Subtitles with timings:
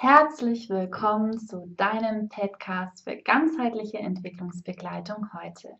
[0.00, 5.76] Herzlich willkommen zu deinem Podcast für ganzheitliche Entwicklungsbegleitung heute.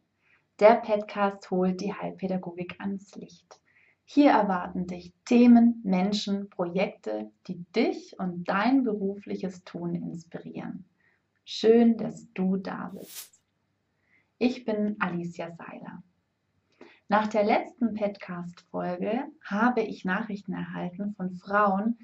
[0.58, 3.61] Der Podcast holt die Heilpädagogik ans Licht.
[4.04, 10.85] Hier erwarten dich Themen, Menschen, Projekte, die dich und dein berufliches Tun inspirieren.
[11.45, 13.41] Schön, dass du da bist.
[14.39, 16.03] Ich bin Alicia Seiler.
[17.07, 21.98] Nach der letzten Podcast-Folge habe ich Nachrichten erhalten von Frauen,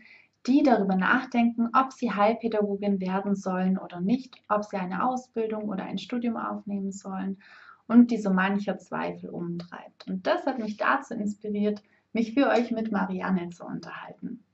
[0.46, 5.84] die darüber nachdenken, ob sie Heilpädagogin werden sollen oder nicht, ob sie eine Ausbildung oder
[5.84, 7.38] ein Studium aufnehmen sollen
[7.86, 10.06] und die so mancher Zweifel umtreibt.
[10.06, 14.44] Und das hat mich dazu inspiriert, mich für euch mit Marianne zu unterhalten.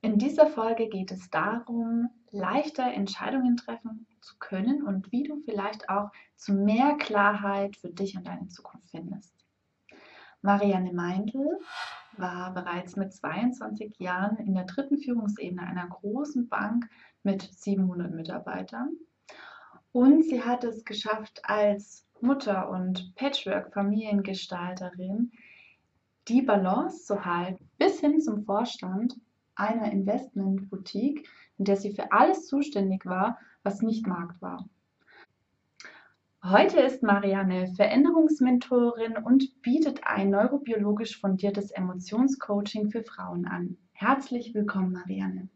[0.00, 5.88] In dieser Folge geht es darum, leichter Entscheidungen treffen zu können und wie du vielleicht
[5.88, 9.32] auch zu mehr Klarheit für dich und deine Zukunft findest.
[10.40, 11.58] Marianne Meindl
[12.18, 16.88] war bereits mit 22 Jahren in der dritten Führungsebene einer großen Bank
[17.22, 18.96] mit 700 Mitarbeitern.
[19.92, 25.30] Und sie hat es geschafft, als Mutter und Patchwork-Familiengestalterin
[26.28, 29.16] die Balance zu halten, bis hin zum Vorstand
[29.54, 31.26] einer Investmentboutique,
[31.58, 34.68] in der sie für alles zuständig war, was nicht Markt war.
[36.44, 43.76] Heute ist Marianne Veränderungsmentorin und bietet ein neurobiologisch fundiertes Emotionscoaching für Frauen an.
[43.92, 45.48] Herzlich willkommen, Marianne.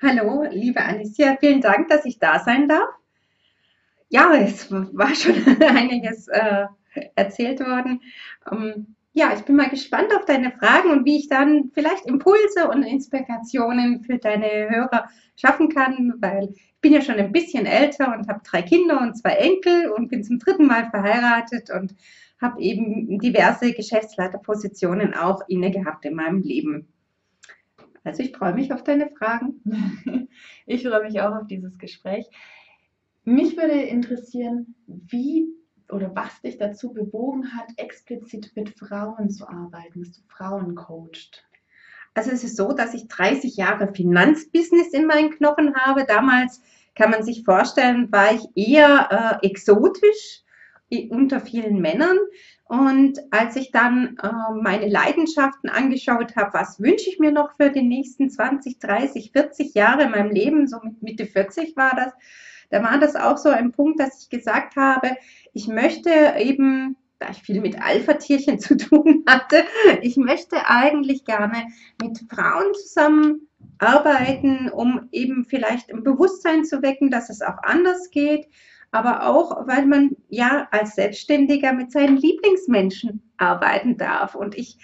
[0.00, 2.88] Hallo, liebe Alicia, vielen Dank, dass ich da sein darf.
[4.08, 6.66] Ja, es war schon einiges äh,
[7.16, 8.00] erzählt worden.
[8.48, 12.68] Ähm, ja, ich bin mal gespannt auf deine Fragen und wie ich dann vielleicht Impulse
[12.70, 18.16] und Inspirationen für deine Hörer schaffen kann, weil ich bin ja schon ein bisschen älter
[18.16, 21.94] und habe drei Kinder und zwei Enkel und bin zum dritten Mal verheiratet und
[22.40, 26.88] habe eben diverse Geschäftsleiterpositionen auch inne gehabt in meinem Leben.
[28.02, 29.60] Also ich freue mich auf deine Fragen.
[30.64, 32.24] Ich freue mich auch auf dieses Gespräch.
[33.24, 35.48] Mich würde interessieren, wie
[35.92, 41.44] oder was dich dazu bewogen hat, explizit mit Frauen zu arbeiten, dass du Frauen coacht?
[42.14, 46.04] Also es ist so, dass ich 30 Jahre Finanzbusiness in meinen Knochen habe.
[46.04, 46.60] Damals
[46.94, 50.42] kann man sich vorstellen, war ich eher äh, exotisch
[51.10, 52.18] unter vielen Männern.
[52.64, 54.28] Und als ich dann äh,
[54.60, 59.74] meine Leidenschaften angeschaut habe, was wünsche ich mir noch für die nächsten 20, 30, 40
[59.74, 62.12] Jahre in meinem Leben, so mit Mitte 40 war das,
[62.70, 65.16] da war das auch so ein Punkt, dass ich gesagt habe,
[65.52, 69.64] ich möchte eben, da ich viel mit Alpha-Tierchen zu tun hatte,
[70.00, 71.66] ich möchte eigentlich gerne
[72.00, 73.48] mit Frauen zusammen
[73.78, 78.46] arbeiten, um eben vielleicht ein Bewusstsein zu wecken, dass es auch anders geht,
[78.92, 84.34] aber auch, weil man ja als Selbstständiger mit seinen Lieblingsmenschen arbeiten darf.
[84.34, 84.78] Und ich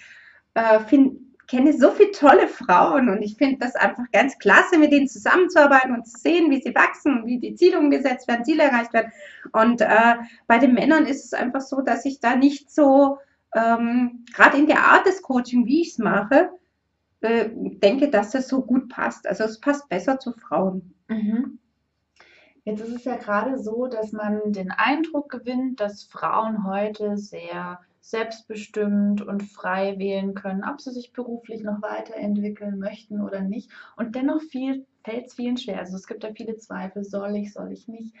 [0.53, 4.91] äh, finde kenne so viele tolle Frauen und ich finde das einfach ganz klasse, mit
[4.91, 8.93] denen zusammenzuarbeiten und zu sehen, wie sie wachsen, wie die Ziele umgesetzt werden, Ziele erreicht
[8.93, 9.11] werden.
[9.53, 10.15] Und äh,
[10.47, 13.19] bei den Männern ist es einfach so, dass ich da nicht so,
[13.55, 16.49] ähm, gerade in der Art des Coaching, wie ich es mache,
[17.21, 19.25] äh, denke, dass das so gut passt.
[19.25, 20.93] Also es passt besser zu Frauen.
[21.07, 21.59] Mhm.
[22.65, 27.79] Jetzt ist es ja gerade so, dass man den Eindruck gewinnt, dass Frauen heute sehr
[28.07, 33.69] selbstbestimmt und frei wählen können, ob sie sich beruflich noch weiterentwickeln möchten oder nicht.
[33.97, 35.79] Und dennoch fällt es vielen schwer.
[35.79, 38.15] Also es gibt da viele Zweifel, soll ich, soll ich nicht.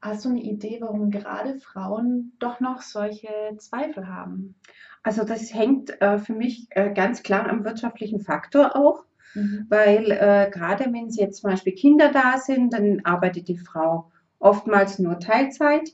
[0.00, 4.54] Hast du eine Idee, warum gerade Frauen doch noch solche Zweifel haben?
[5.02, 9.04] Also das hängt äh, für mich äh, ganz klar am wirtschaftlichen Faktor auch,
[9.34, 9.66] mhm.
[9.68, 15.00] weil äh, gerade wenn jetzt zum Beispiel Kinder da sind, dann arbeitet die Frau oftmals
[15.00, 15.90] nur Teilzeit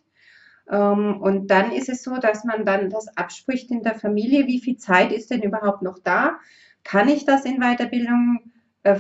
[0.67, 4.77] und dann ist es so, dass man dann das abspricht in der Familie, wie viel
[4.79, 6.39] Zeit ist denn überhaupt noch da?
[6.85, 8.53] Kann ich das in Weiterbildung?
[8.83, 8.99] Äh,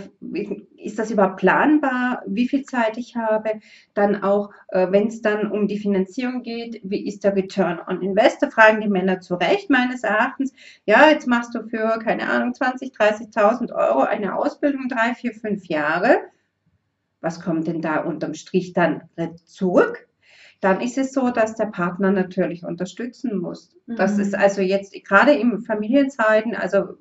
[0.77, 3.61] ist das überhaupt planbar, wie viel Zeit ich habe?
[3.93, 8.01] Dann auch, äh, wenn es dann um die Finanzierung geht, wie ist der Return on
[8.03, 8.51] Investor?
[8.51, 10.53] Fragen die Männer zu Recht meines Erachtens.
[10.87, 15.67] Ja, jetzt machst du für, keine Ahnung, 20, 30.000 Euro eine Ausbildung, drei, vier, fünf
[15.67, 16.19] Jahre.
[17.21, 19.09] Was kommt denn da unterm Strich dann
[19.45, 20.09] zurück?
[20.61, 23.75] Dann ist es so, dass der Partner natürlich unterstützen muss.
[23.87, 23.97] Mhm.
[23.97, 26.97] Das ist also jetzt gerade in Familienzeiten, also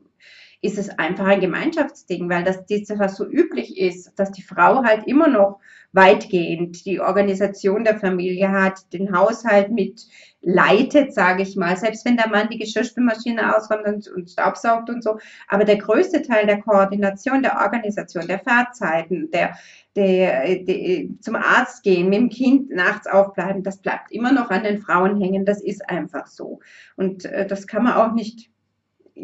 [0.63, 4.83] ist es einfach ein Gemeinschaftsding, weil das, das was so üblich ist, dass die Frau
[4.83, 5.59] halt immer noch
[5.91, 10.07] weitgehend die Organisation der Familie hat, den Haushalt mit
[10.41, 15.03] leitet, sage ich mal, selbst wenn der Mann die Geschirrspülmaschine ausräumt und, und staubsaugt und
[15.03, 15.19] so.
[15.49, 19.55] Aber der größte Teil der Koordination, der Organisation, der Fahrzeiten, der,
[19.95, 24.63] der, der, zum Arzt gehen, mit dem Kind nachts aufbleiben, das bleibt immer noch an
[24.63, 25.45] den Frauen hängen.
[25.45, 26.59] Das ist einfach so.
[26.95, 28.49] Und äh, das kann man auch nicht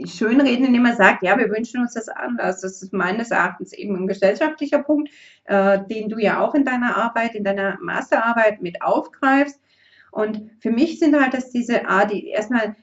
[0.05, 2.61] schönreden, indem man sagt, ja, wir wünschen uns das anders.
[2.61, 5.09] Das ist meines Erachtens eben ein gesellschaftlicher Punkt,
[5.45, 9.59] äh, den du ja auch in deiner Arbeit, in deiner Masterarbeit mit aufgreifst.
[10.11, 12.75] Und für mich sind halt das diese Art, die erstmal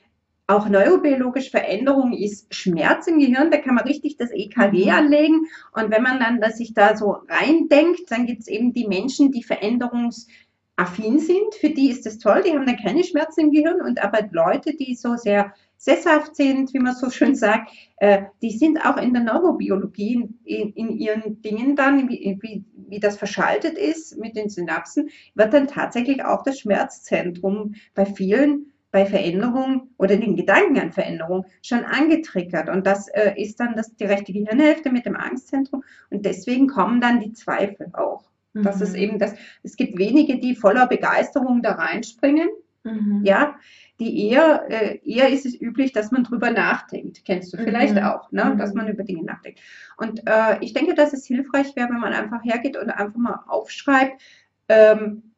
[0.47, 4.91] auch neurobiologische Veränderung ist Schmerz im Gehirn, da kann man richtig das EKG mhm.
[4.91, 5.47] anlegen.
[5.73, 9.33] Und wenn man dann dass sich da so reindenkt, dann gibt es eben die Menschen,
[9.33, 11.55] die veränderungsaffin sind.
[11.61, 13.81] Für die ist das toll, die haben dann keine Schmerzen im Gehirn.
[13.81, 18.57] Und aber Leute, die so sehr sesshaft sind, wie man so schön sagt, äh, die
[18.57, 23.77] sind auch in der Neurobiologie in, in ihren Dingen dann, wie, wie, wie, das verschaltet
[23.77, 30.17] ist mit den Synapsen, wird dann tatsächlich auch das Schmerzzentrum bei vielen bei Veränderung oder
[30.17, 32.71] den Gedanken an Veränderung schon angetriggert.
[32.71, 35.85] Und das äh, ist dann das, die rechte Gehirnhälfte mit dem Angstzentrum.
[36.09, 38.25] Und deswegen kommen dann die Zweifel auch.
[38.55, 38.63] Mhm.
[38.63, 42.49] Das ist eben das, es gibt wenige, die voller Begeisterung da reinspringen.
[42.85, 43.21] Mhm.
[43.23, 43.57] Ja,
[44.01, 47.23] die eher, äh, eher ist es üblich, dass man drüber nachdenkt.
[47.27, 48.03] Kennst du vielleicht mhm.
[48.03, 48.57] auch, ne?
[48.59, 49.61] dass man über Dinge nachdenkt.
[49.99, 53.45] Und äh, ich denke, dass es hilfreich wäre, wenn man einfach hergeht und einfach mal
[53.47, 54.23] aufschreibt,
[54.71, 55.35] ähm,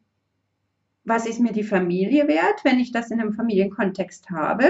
[1.08, 4.64] was ist mir die Familie wert, wenn ich das in einem Familienkontext habe?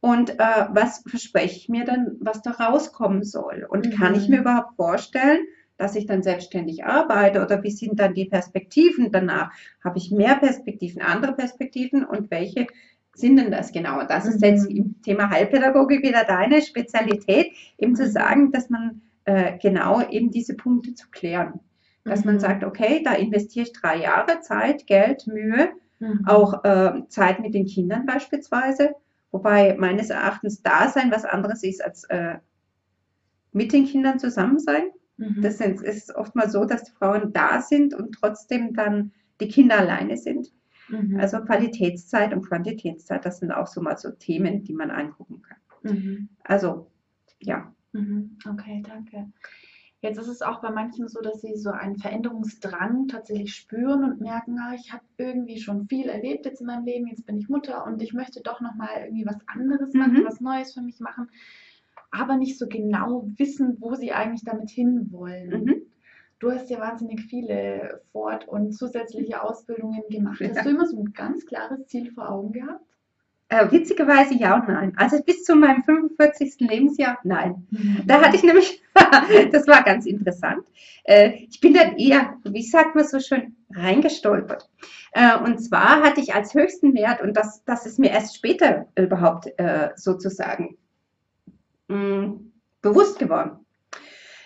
[0.00, 3.66] Und äh, was verspreche ich mir dann, was da rauskommen soll?
[3.68, 3.90] Und mhm.
[3.92, 5.40] kann ich mir überhaupt vorstellen,
[5.78, 9.50] dass ich dann selbstständig arbeite oder wie sind dann die Perspektiven danach?
[9.82, 12.66] Habe ich mehr Perspektiven, andere Perspektiven und welche
[13.14, 14.00] sind denn das genau?
[14.00, 14.30] Und das mhm.
[14.32, 18.10] ist jetzt im Thema Heilpädagogik wieder deine Spezialität, eben zu mhm.
[18.10, 21.60] sagen, dass man äh, genau eben diese Punkte zu klären.
[22.04, 22.32] Dass mhm.
[22.32, 26.26] man sagt, okay, da investiere ich drei Jahre Zeit, Geld, Mühe, mhm.
[26.26, 28.94] auch äh, Zeit mit den Kindern beispielsweise.
[29.30, 32.36] Wobei meines Erachtens Dasein was anderes ist als äh,
[33.52, 34.90] mit den Kindern zusammen sein.
[35.16, 35.42] Mhm.
[35.42, 39.78] Das ist oft mal so, dass die Frauen da sind und trotzdem dann die Kinder
[39.78, 40.52] alleine sind.
[40.88, 41.18] Mhm.
[41.18, 45.58] Also Qualitätszeit und Quantitätszeit, das sind auch so mal so Themen, die man angucken kann.
[45.82, 46.28] Mhm.
[46.42, 46.90] Also,
[47.40, 47.72] ja.
[47.92, 48.38] Mhm.
[48.48, 49.30] Okay, danke.
[50.04, 54.20] Jetzt ist es auch bei manchen so, dass sie so einen Veränderungsdrang tatsächlich spüren und
[54.20, 57.48] merken, ah, ich habe irgendwie schon viel erlebt jetzt in meinem Leben, jetzt bin ich
[57.48, 60.26] Mutter und ich möchte doch nochmal irgendwie was anderes machen, mhm.
[60.26, 61.30] was Neues für mich machen,
[62.10, 65.64] aber nicht so genau wissen, wo sie eigentlich damit hinwollen.
[65.64, 65.82] Mhm.
[66.38, 70.38] Du hast ja wahnsinnig viele Fort- und zusätzliche Ausbildungen gemacht.
[70.42, 70.50] Ja.
[70.50, 72.93] Hast du immer so ein ganz klares Ziel vor Augen gehabt?
[73.54, 74.92] Äh, witzigerweise ja und nein.
[74.96, 76.56] Also bis zu meinem 45.
[76.58, 77.66] Lebensjahr, nein.
[77.70, 78.02] Mhm.
[78.04, 78.82] Da hatte ich nämlich,
[79.52, 80.64] das war ganz interessant.
[81.04, 84.68] Äh, ich bin dann eher, wie sagt man so schön, reingestolpert.
[85.12, 88.86] Äh, und zwar hatte ich als höchsten Wert, und das, das ist mir erst später
[88.96, 90.76] überhaupt äh, sozusagen
[91.86, 92.52] mh, mm,
[92.82, 93.63] bewusst geworden.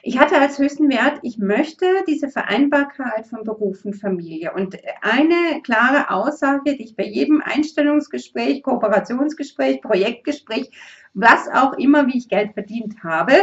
[0.09, 4.55] Ich hatte als höchsten Wert, ich möchte diese Vereinbarkeit von Beruf und Familie.
[4.55, 10.71] Und eine klare Aussage, die ich bei jedem Einstellungsgespräch, Kooperationsgespräch, Projektgespräch,
[11.13, 13.35] was auch immer, wie ich Geld verdient habe,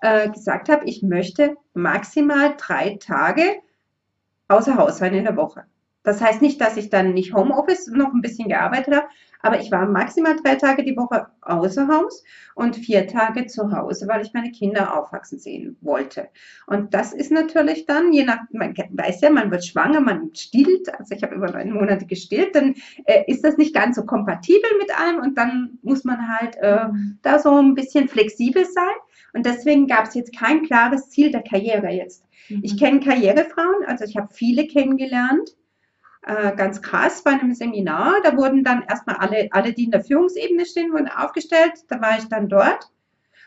[0.00, 3.60] äh, gesagt habe, ich möchte maximal drei Tage
[4.48, 5.66] außer Haus sein in der Woche.
[6.04, 9.06] Das heißt nicht, dass ich dann nicht Homeoffice noch ein bisschen gearbeitet habe,
[9.40, 12.24] aber ich war maximal drei Tage die Woche außer Haus
[12.54, 16.28] und vier Tage zu Hause, weil ich meine Kinder aufwachsen sehen wollte.
[16.66, 20.92] Und das ist natürlich dann, je nach, man weiß ja, man wird schwanger, man stillt,
[20.98, 22.74] also ich habe über neun Monate gestillt, dann
[23.06, 26.88] äh, ist das nicht ganz so kompatibel mit allem und dann muss man halt äh,
[26.88, 27.18] mhm.
[27.22, 28.94] da so ein bisschen flexibel sein.
[29.32, 32.24] Und deswegen gab es jetzt kein klares Ziel der Karriere jetzt.
[32.48, 32.60] Mhm.
[32.62, 35.54] Ich kenne Karrierefrauen, also ich habe viele kennengelernt
[36.26, 38.16] äh, ganz krass bei einem Seminar.
[38.22, 41.72] Da wurden dann erstmal alle, alle, die in der Führungsebene stehen, wurden aufgestellt.
[41.88, 42.90] Da war ich dann dort.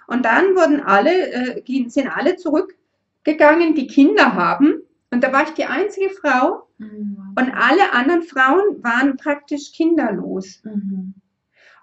[0.07, 4.81] Und dann wurden alle, äh, sind alle zurückgegangen, die Kinder haben.
[5.11, 6.67] Und da war ich die einzige Frau.
[6.77, 7.35] Mhm.
[7.37, 10.61] Und alle anderen Frauen waren praktisch kinderlos.
[10.63, 11.15] Mhm.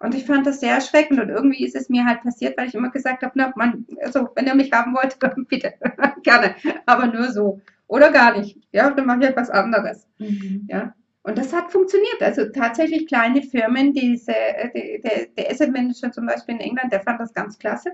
[0.01, 1.21] Und ich fand das sehr erschreckend.
[1.21, 4.29] Und irgendwie ist es mir halt passiert, weil ich immer gesagt habe, na, man, also,
[4.35, 5.75] wenn ihr mich haben wollt, bitte,
[6.23, 6.55] gerne.
[6.87, 8.59] Aber nur so oder gar nicht.
[8.73, 10.09] Ja, dann mache ich etwas anderes.
[10.19, 10.67] Mhm.
[10.69, 10.95] Ja.
[11.23, 12.21] Und das hat funktioniert.
[12.21, 14.35] Also tatsächlich kleine Firmen, diese,
[14.75, 17.91] die, der, der Asset Manager zum Beispiel in England, der fand das ganz klasse.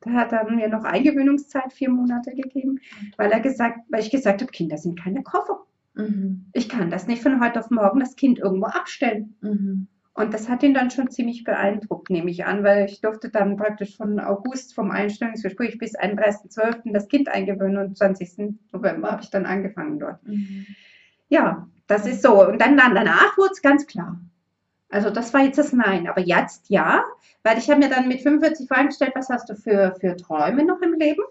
[0.00, 2.80] Da hat er mir noch Eingewöhnungszeit vier Monate gegeben,
[3.16, 5.64] weil er gesagt, weil ich gesagt habe, Kinder sind keine Koffer.
[5.94, 6.46] Mhm.
[6.54, 9.36] Ich kann das nicht von heute auf morgen das Kind irgendwo abstellen.
[9.42, 9.86] Mhm.
[10.14, 13.56] Und das hat ihn dann schon ziemlich beeindruckt, nehme ich an, weil ich durfte dann
[13.56, 16.92] praktisch von August vom Einstellungsgespräch bis 31.12.
[16.92, 18.56] das Kind eingewöhnen und 20.
[18.72, 20.22] November habe ich dann angefangen dort.
[20.26, 20.66] Mhm.
[21.30, 22.46] Ja, das ist so.
[22.46, 24.20] Und dann, dann danach wurde es ganz klar.
[24.90, 26.06] Also das war jetzt das Nein.
[26.06, 27.04] Aber jetzt ja,
[27.42, 30.64] weil ich habe mir dann mit 45 Fragen gestellt, was hast du für, für Träume
[30.64, 31.22] noch im Leben?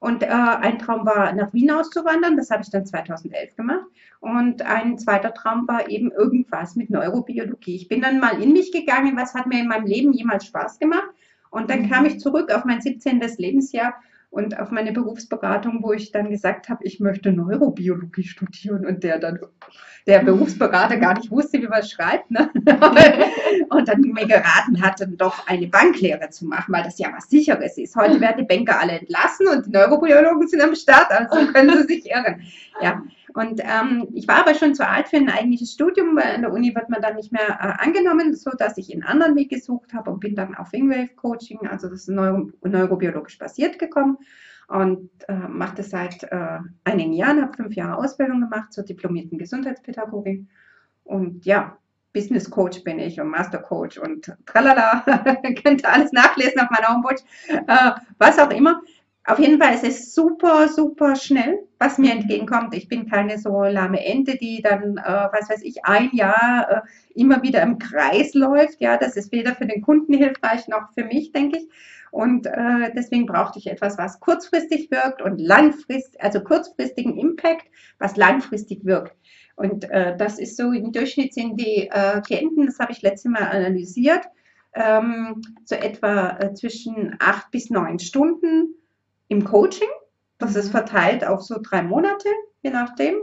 [0.00, 2.36] Und äh, ein Traum war, nach Wien auszuwandern.
[2.36, 3.86] Das habe ich dann 2011 gemacht.
[4.20, 7.76] Und ein zweiter Traum war eben irgendwas mit Neurobiologie.
[7.76, 10.78] Ich bin dann mal in mich gegangen, was hat mir in meinem Leben jemals Spaß
[10.78, 11.08] gemacht.
[11.50, 11.90] Und dann mhm.
[11.90, 13.20] kam ich zurück auf mein 17.
[13.38, 13.94] Lebensjahr
[14.30, 19.18] und auf meine Berufsberatung, wo ich dann gesagt habe, ich möchte Neurobiologie studieren und der
[19.18, 19.38] dann,
[20.06, 22.50] der Berufsberater gar nicht wusste, wie man schreibt, ne?
[23.70, 27.30] und dann mir geraten hat, dann doch eine Banklehre zu machen, weil das ja was
[27.30, 27.96] Sicheres ist.
[27.96, 31.94] Heute werden die Banker alle entlassen und die Neurobiologen sind am Start, also können sie
[31.94, 32.42] sich irren.
[32.82, 33.02] Ja,
[33.32, 36.52] und ähm, ich war aber schon zu alt für ein eigentliches Studium, weil an der
[36.52, 39.92] Uni wird man dann nicht mehr äh, angenommen, so dass ich einen anderen Weg gesucht
[39.94, 44.15] habe und bin dann auf Wingwave Coaching, also das neuro neurobiologisch basiert gekommen
[44.68, 49.38] und äh, mache das seit äh, einigen Jahren, habe fünf Jahre Ausbildung gemacht zur diplomierten
[49.38, 50.48] Gesundheitspädagogin
[51.04, 51.78] und ja,
[52.12, 55.04] Business Coach bin ich und Master Coach und tralala,
[55.62, 58.80] könnt ihr alles nachlesen auf meiner Homepage, äh, was auch immer.
[59.28, 62.74] Auf jeden Fall ist es super, super schnell, was mir entgegenkommt.
[62.74, 67.20] Ich bin keine so lahme Ente, die dann, äh, was weiß ich, ein Jahr äh,
[67.20, 68.80] immer wieder im Kreis läuft.
[68.80, 71.68] Ja, das ist weder für den Kunden hilfreich noch für mich, denke ich.
[72.16, 77.66] Und äh, deswegen brauchte ich etwas, was kurzfristig wirkt und langfristig, also kurzfristigen Impact,
[77.98, 79.14] was langfristig wirkt.
[79.54, 83.30] Und äh, das ist so, im Durchschnitt sind die äh, Klienten, das habe ich letztes
[83.30, 84.24] Mal analysiert,
[84.72, 88.74] ähm, so etwa äh, zwischen acht bis neun Stunden
[89.28, 89.88] im Coaching.
[90.38, 90.72] Das ist mhm.
[90.72, 92.30] verteilt auf so drei Monate,
[92.62, 93.16] je nachdem,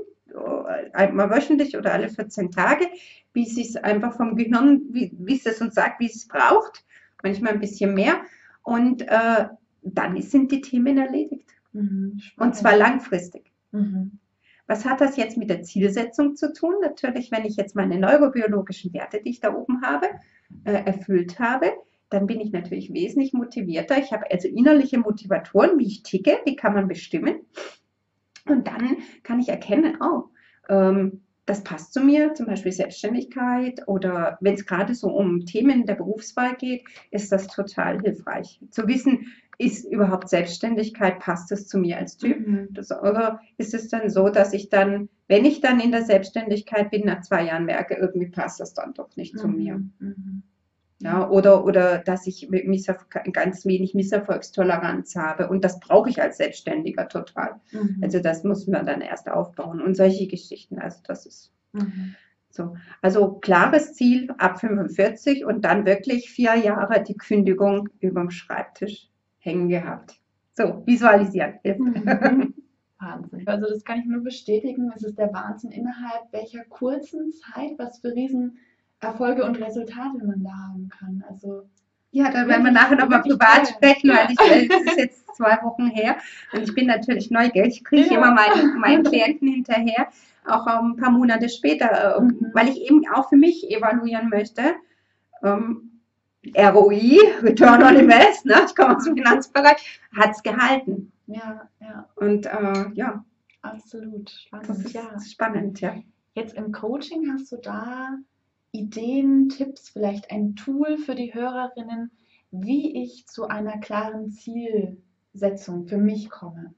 [0.93, 2.85] einmal wöchentlich oder alle 14 Tage,
[3.33, 6.83] wie es sich einfach vom Gehirn, wie, wie es uns sagt, wie es braucht,
[7.23, 8.21] manchmal ein bisschen mehr.
[8.63, 9.47] Und äh,
[9.81, 11.49] dann sind die Themen erledigt.
[11.73, 13.51] Mhm, und zwar langfristig.
[13.71, 14.19] Mhm.
[14.67, 16.75] Was hat das jetzt mit der Zielsetzung zu tun?
[16.81, 20.07] Natürlich, wenn ich jetzt meine neurobiologischen Werte, die ich da oben habe,
[20.63, 21.73] äh, erfüllt habe,
[22.09, 23.97] dann bin ich natürlich wesentlich motivierter.
[23.97, 27.41] Ich habe also innerliche Motivatoren, wie ich ticke, die kann man bestimmen.
[28.45, 30.25] Und dann kann ich erkennen, oh,
[30.69, 35.85] ähm, das passt zu mir, zum Beispiel Selbstständigkeit oder wenn es gerade so um Themen
[35.85, 38.61] der Berufswahl geht, ist das total hilfreich.
[38.69, 42.47] Zu wissen, ist überhaupt Selbstständigkeit, passt das zu mir als Typ?
[42.47, 42.67] Mhm.
[42.71, 46.91] Das, oder ist es dann so, dass ich dann, wenn ich dann in der Selbstständigkeit
[46.91, 49.39] bin, nach zwei Jahren merke, irgendwie passt das dann doch nicht mhm.
[49.39, 49.75] zu mir?
[49.99, 50.43] Mhm.
[51.03, 52.49] Ja, oder, oder dass ich
[53.33, 55.49] ganz wenig Misserfolgstoleranz habe.
[55.49, 57.59] Und das brauche ich als Selbstständiger total.
[57.71, 57.99] Mhm.
[58.01, 59.81] Also das muss man dann erst aufbauen.
[59.81, 62.15] Und solche Geschichten, also das ist mhm.
[62.49, 62.77] so.
[63.01, 69.09] Also klares Ziel ab 45 und dann wirklich vier Jahre die Kündigung über dem Schreibtisch
[69.39, 70.15] hängen gehabt.
[70.53, 71.59] So, visualisieren.
[71.63, 72.53] Mhm.
[72.97, 73.45] Wahnsinn.
[73.45, 74.89] Also das kann ich nur bestätigen.
[74.95, 78.57] Es ist der Wahnsinn innerhalb welcher kurzen Zeit, was für riesen
[79.03, 81.23] Erfolge und Resultate man da haben kann.
[81.29, 81.67] Also
[82.11, 85.87] ja, da werden wir nachher nochmal privat sprechen, weil ich, das ist jetzt zwei Wochen
[85.87, 86.17] her
[86.53, 87.77] und ich bin natürlich neugierig.
[87.77, 88.17] Ich kriege ja.
[88.17, 90.09] immer meinen, meinen Klienten hinterher,
[90.45, 92.51] auch ein paar Monate später, ähm, mhm.
[92.53, 94.75] weil ich eben auch für mich evaluieren möchte.
[95.43, 95.89] Ähm,
[96.55, 98.55] ROI, Return on Invest, ne?
[98.65, 101.11] ich komme aus dem Finanzbereich, hat es gehalten.
[101.27, 102.09] Ja, ja.
[102.15, 103.23] Und äh, ja.
[103.61, 104.29] Absolut.
[104.29, 105.19] Spannend, das ist ja.
[105.19, 105.95] spannend, ja.
[106.35, 108.17] Jetzt im Coaching hast du da
[108.73, 112.11] Ideen, Tipps, vielleicht ein Tool für die Hörerinnen,
[112.51, 116.73] wie ich zu einer klaren Zielsetzung für mich komme?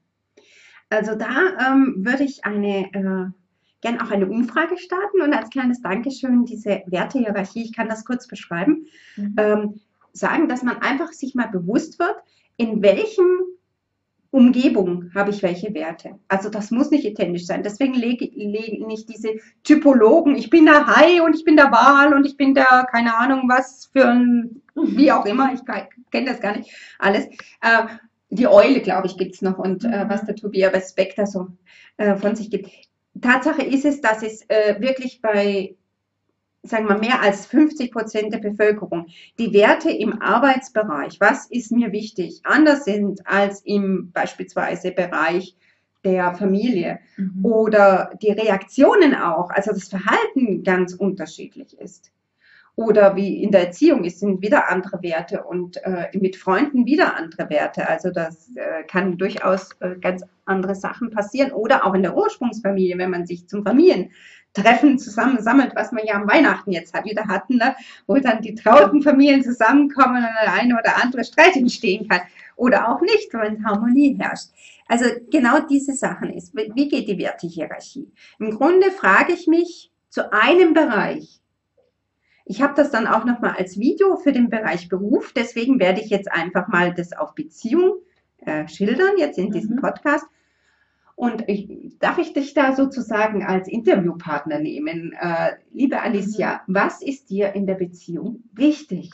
[0.90, 3.30] Also da ähm, würde ich eine äh,
[3.80, 8.28] gern auch eine Umfrage starten und als kleines Dankeschön diese Wertehierarchie, ich kann das kurz
[8.28, 8.86] beschreiben,
[9.16, 9.34] mhm.
[9.38, 9.80] ähm,
[10.12, 12.16] sagen, dass man einfach sich mal bewusst wird,
[12.56, 13.26] in welchem
[14.36, 16.18] Umgebung habe ich welche Werte.
[16.28, 17.62] Also das muss nicht identisch sein.
[17.62, 19.30] Deswegen lege, lege nicht diese
[19.64, 23.16] Typologen, ich bin der Hai und ich bin der Wal und ich bin der, keine
[23.16, 25.60] Ahnung was für ein, wie auch immer, ich
[26.10, 27.24] kenne das gar nicht alles.
[27.62, 27.86] Äh,
[28.28, 31.46] die Eule, glaube ich, gibt es noch und äh, was der Tobias Spector so
[31.96, 32.70] äh, von sich gibt.
[33.22, 35.76] Tatsache ist es, dass es äh, wirklich bei
[36.66, 39.06] sagen wir, mehr als 50 Prozent der Bevölkerung
[39.38, 45.56] die Werte im Arbeitsbereich, was ist mir wichtig, anders sind als im beispielsweise Bereich
[46.04, 47.44] der Familie mhm.
[47.44, 52.12] oder die Reaktionen auch, also das Verhalten ganz unterschiedlich ist.
[52.76, 57.16] Oder wie in der Erziehung es sind wieder andere Werte und äh, mit Freunden wieder
[57.16, 57.88] andere Werte.
[57.88, 61.52] Also das äh, kann durchaus äh, ganz andere Sachen passieren.
[61.52, 64.10] Oder auch in der Ursprungsfamilie, wenn man sich zum Familien
[64.56, 67.76] Treffen zusammen sammelt, was man ja am Weihnachten jetzt halt wieder hatten, ne?
[68.06, 72.20] wo dann die trauten Familien zusammenkommen und der eine oder andere Streit entstehen kann.
[72.56, 74.48] Oder auch nicht, wenn Harmonie herrscht.
[74.88, 76.54] Also genau diese Sachen ist.
[76.54, 78.10] Wie geht die Wertehierarchie?
[78.38, 81.40] Im Grunde frage ich mich zu einem Bereich.
[82.46, 85.32] Ich habe das dann auch nochmal als Video für den Bereich Beruf.
[85.34, 87.96] Deswegen werde ich jetzt einfach mal das auf Beziehung
[88.38, 89.80] äh, schildern, jetzt in diesem mhm.
[89.80, 90.26] Podcast.
[91.16, 95.14] Und ich, darf ich dich da sozusagen als Interviewpartner nehmen?
[95.18, 96.74] Äh, liebe Alicia, mhm.
[96.74, 99.10] was ist dir in der Beziehung wichtig?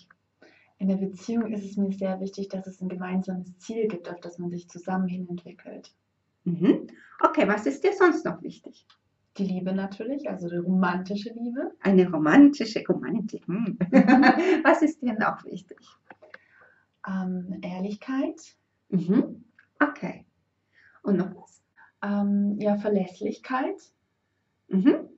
[0.79, 4.19] In der Beziehung ist es mir sehr wichtig, dass es ein gemeinsames Ziel gibt, auf
[4.21, 5.95] das man sich zusammen hin entwickelt.
[6.43, 6.89] Mhm.
[7.21, 8.85] Okay, was ist dir sonst noch wichtig?
[9.39, 11.71] Die Liebe natürlich, also die romantische Liebe.
[11.81, 13.47] Eine romantische Romantik.
[13.47, 13.79] Hm.
[14.65, 15.79] was ist dir noch wichtig?
[17.09, 18.57] Ähm, Ehrlichkeit.
[18.91, 19.45] Mhm.
[19.81, 20.27] Okay.
[21.03, 21.62] Und noch was?
[22.03, 23.77] Ähm, ja, Verlässlichkeit.
[24.69, 25.09] Mhm.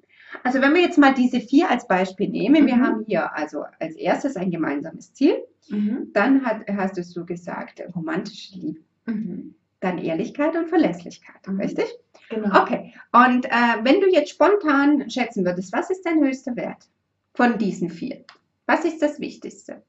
[0.43, 2.67] Also wenn wir jetzt mal diese vier als Beispiel nehmen, mhm.
[2.67, 5.37] wir haben hier also als erstes ein gemeinsames Ziel,
[5.69, 6.11] mhm.
[6.13, 9.55] dann hat, hast du so gesagt, romantische Liebe, mhm.
[9.81, 11.61] dann Ehrlichkeit und Verlässlichkeit, mhm.
[11.61, 11.87] richtig?
[12.31, 12.63] Genau.
[12.63, 16.89] Okay, und äh, wenn du jetzt spontan schätzen würdest, was ist dein höchster Wert
[17.35, 18.25] von diesen vier?
[18.67, 19.83] Was ist das Wichtigste?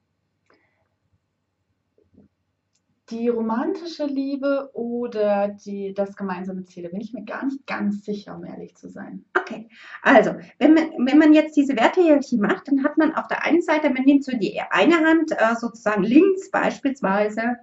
[3.10, 6.84] Die romantische Liebe oder die, das gemeinsame Ziel?
[6.84, 9.26] Da bin ich mir gar nicht ganz sicher, um ehrlich zu sein.
[9.38, 9.70] Okay,
[10.02, 13.62] also wenn man, wenn man jetzt diese Wertehierarchie macht, dann hat man auf der einen
[13.62, 17.58] Seite, man nimmt so die eine Hand äh, sozusagen links beispielsweise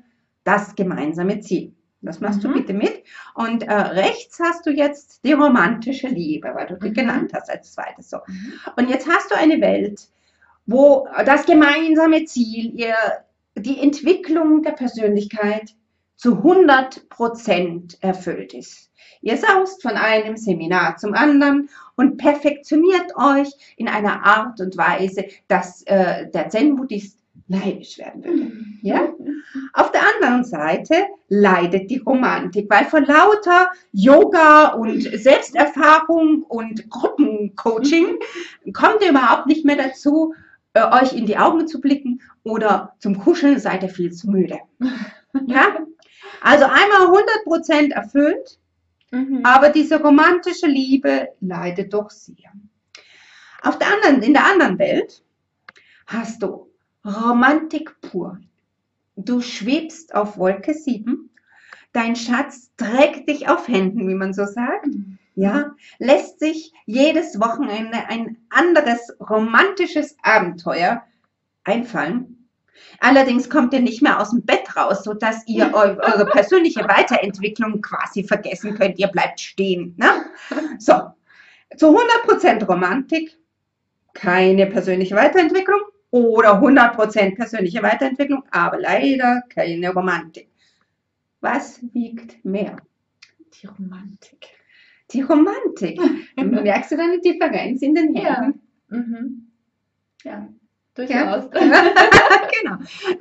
[0.44, 1.74] das gemeinsame Ziel.
[2.02, 2.48] Das machst mhm.
[2.48, 3.02] du bitte mit.
[3.34, 6.94] Und äh, rechts hast du jetzt die romantische Liebe, weil du die mhm.
[6.94, 8.18] genannt hast als zweites so.
[8.26, 8.52] Mhm.
[8.76, 10.08] Und jetzt hast du eine Welt,
[10.66, 12.94] wo das gemeinsame Ziel ihr
[13.56, 15.74] die Entwicklung der Persönlichkeit
[16.16, 18.90] zu 100 Prozent erfüllt ist.
[19.22, 25.26] Ihr saust von einem Seminar zum anderen und perfektioniert euch in einer Art und Weise,
[25.48, 27.18] dass äh, der Zen-Buddhist
[27.48, 28.52] neidisch werden würde.
[28.82, 29.08] Ja?
[29.74, 30.94] Auf der anderen Seite
[31.28, 38.18] leidet die Romantik, weil von lauter Yoga und Selbsterfahrung und Gruppencoaching
[38.72, 40.34] kommt ihr überhaupt nicht mehr dazu,
[40.74, 44.58] äh, euch in die Augen zu blicken oder zum Kuscheln seid ihr viel zu müde.
[45.46, 45.76] ja?
[46.40, 48.58] Also einmal 100% erfüllt,
[49.10, 49.40] mhm.
[49.44, 52.52] aber diese romantische Liebe leidet doch sehr.
[53.62, 55.22] Auf der anderen, in der anderen Welt
[56.06, 56.70] hast du
[57.04, 58.38] Romantik pur.
[59.16, 61.30] Du schwebst auf Wolke 7,
[61.92, 64.86] dein Schatz trägt dich auf Händen, wie man so sagt.
[64.86, 71.02] Mhm ja, lässt sich jedes Wochenende ein anderes romantisches Abenteuer
[71.64, 72.48] einfallen.
[73.00, 78.24] Allerdings kommt ihr nicht mehr aus dem Bett raus, sodass ihr eure persönliche Weiterentwicklung quasi
[78.24, 78.98] vergessen könnt.
[78.98, 79.94] Ihr bleibt stehen.
[79.96, 80.26] Ne?
[80.78, 81.12] So,
[81.76, 83.38] zu 100% Romantik,
[84.12, 90.48] keine persönliche Weiterentwicklung oder 100% persönliche Weiterentwicklung, aber leider keine Romantik.
[91.40, 92.76] Was wiegt mehr?
[93.54, 94.61] Die Romantik.
[95.12, 96.00] Die Romantik.
[96.36, 98.60] Merkst du da eine Differenz in den Händen?
[98.90, 98.96] Ja.
[98.98, 99.52] Mhm.
[100.24, 100.48] ja.
[100.94, 101.44] Durchaus.
[101.54, 101.60] Ja.
[102.62, 102.76] genau.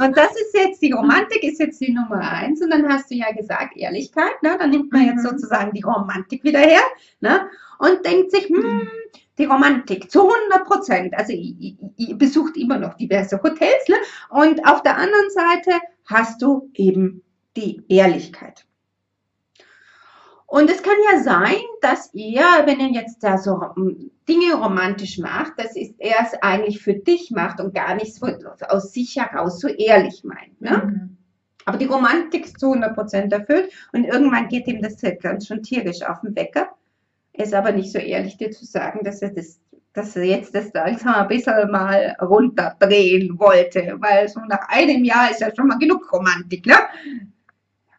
[0.05, 2.61] Und das ist jetzt, die Romantik ist jetzt die Nummer eins.
[2.61, 4.43] Und dann hast du ja gesagt, Ehrlichkeit.
[4.43, 4.57] Ne?
[4.59, 5.07] Dann nimmt man mhm.
[5.09, 6.81] jetzt sozusagen die Romantik wieder her
[7.21, 7.49] ne?
[7.79, 8.89] und denkt sich, hm,
[9.37, 11.13] die Romantik zu 100 Prozent.
[11.17, 13.87] Also ihr, ihr besucht immer noch diverse Hotels.
[13.87, 13.95] Ne?
[14.29, 17.23] Und auf der anderen Seite hast du eben
[17.55, 18.65] die Ehrlichkeit.
[20.51, 25.17] Und es kann ja sein, dass ihr, wenn ihr jetzt da so hm, Dinge romantisch
[25.17, 28.27] macht, dass er es eigentlich für dich macht und gar nicht so
[28.67, 30.59] aus sich heraus so ehrlich meint.
[30.59, 30.83] Ne?
[30.85, 31.17] Mhm.
[31.63, 36.01] Aber die Romantik ist zu 100% erfüllt und irgendwann geht ihm das ganz schon tierisch
[36.01, 36.67] auf den Wecker.
[37.31, 39.61] Er ist aber nicht so ehrlich, dir zu sagen, dass er das
[39.93, 45.31] dass er jetzt das langsam ein bisschen mal runterdrehen wollte, weil so nach einem Jahr
[45.31, 46.75] ist ja schon mal genug Romantik, ne?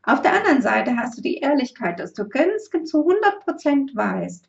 [0.04, 4.48] Auf der anderen Seite hast du die Ehrlichkeit, dass du ganz, zu 100% weißt,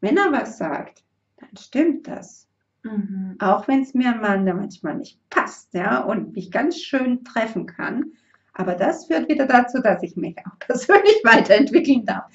[0.00, 1.02] wenn er was sagt,
[1.38, 2.46] dann stimmt das.
[2.82, 3.36] Mhm.
[3.38, 8.12] Auch wenn es mir Mann manchmal nicht passt, ja, und mich ganz schön treffen kann.
[8.52, 12.30] Aber das führt wieder dazu, dass ich mich auch persönlich weiterentwickeln darf.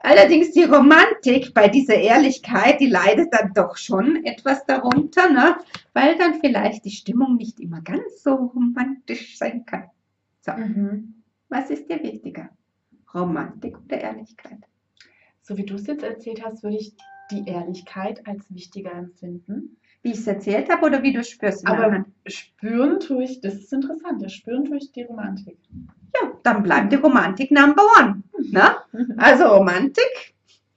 [0.00, 5.56] Allerdings die Romantik bei dieser Ehrlichkeit, die leidet dann doch schon etwas darunter, ne?
[5.92, 9.90] weil dann vielleicht die Stimmung nicht immer ganz so romantisch sein kann.
[10.40, 10.52] So.
[10.52, 11.17] Mhm.
[11.48, 12.50] Was ist dir wichtiger?
[13.14, 14.58] Romantik oder Ehrlichkeit?
[15.40, 16.94] So wie du es jetzt erzählt hast, würde ich
[17.30, 19.76] die Ehrlichkeit als wichtiger empfinden.
[20.02, 21.66] Wie ich es erzählt habe oder wie du spürst?
[21.66, 25.58] Aber spüren tue ich, das ist interessant, spüren tue ich die Romantik.
[26.14, 28.22] Ja, dann bleibt die Romantik Number One.
[28.50, 28.76] Ne?
[29.16, 30.34] Also Romantik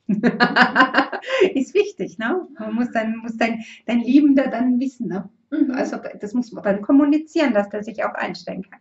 [1.53, 2.17] ist wichtig.
[2.17, 2.47] Ne?
[2.57, 5.07] Man muss, dann, muss dein, dein Liebender dann wissen.
[5.07, 5.29] Ne?
[5.51, 5.71] Mhm.
[5.71, 8.79] Also das muss man dann kommunizieren, dass der sich auch einstellen kann.